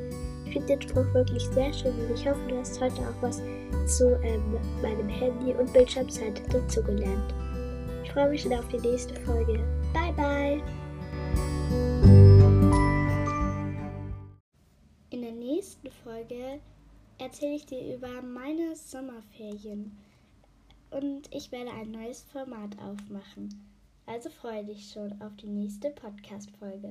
Ich 0.49 0.55
finde 0.55 0.79
den 0.79 0.81
Spruch 0.81 1.13
wirklich 1.13 1.45
sehr 1.49 1.71
schön 1.75 1.93
und 1.93 2.15
ich 2.15 2.27
hoffe, 2.27 2.41
du 2.49 2.57
hast 2.57 2.81
heute 2.81 3.03
auch 3.03 3.21
was 3.23 3.43
zu 3.87 4.19
ähm, 4.23 4.57
meinem 4.81 5.07
Handy 5.07 5.53
und 5.53 5.71
Bildschirmzeit 5.75 6.43
dazugelernt. 6.51 7.35
Ich 8.03 8.11
freue 8.11 8.31
mich 8.31 8.41
schon 8.41 8.55
auf 8.55 8.67
die 8.69 8.79
nächste 8.79 9.15
Folge. 9.27 9.63
Bye 9.93 10.13
bye! 10.17 10.63
In 15.11 15.21
der 15.21 15.33
nächsten 15.33 15.91
Folge 15.91 16.61
erzähle 17.19 17.57
ich 17.57 17.67
dir 17.67 17.95
über 17.95 18.23
meine 18.23 18.75
Sommerferien 18.75 19.99
und 20.91 21.29
ich 21.31 21.53
werde 21.53 21.73
ein 21.73 21.91
neues 21.91 22.23
Format 22.23 22.75
aufmachen. 22.79 23.51
Also 24.07 24.31
freue 24.31 24.65
dich 24.65 24.91
schon 24.91 25.21
auf 25.21 25.37
die 25.37 25.49
nächste 25.49 25.91
Podcast-Folge. 25.91 26.87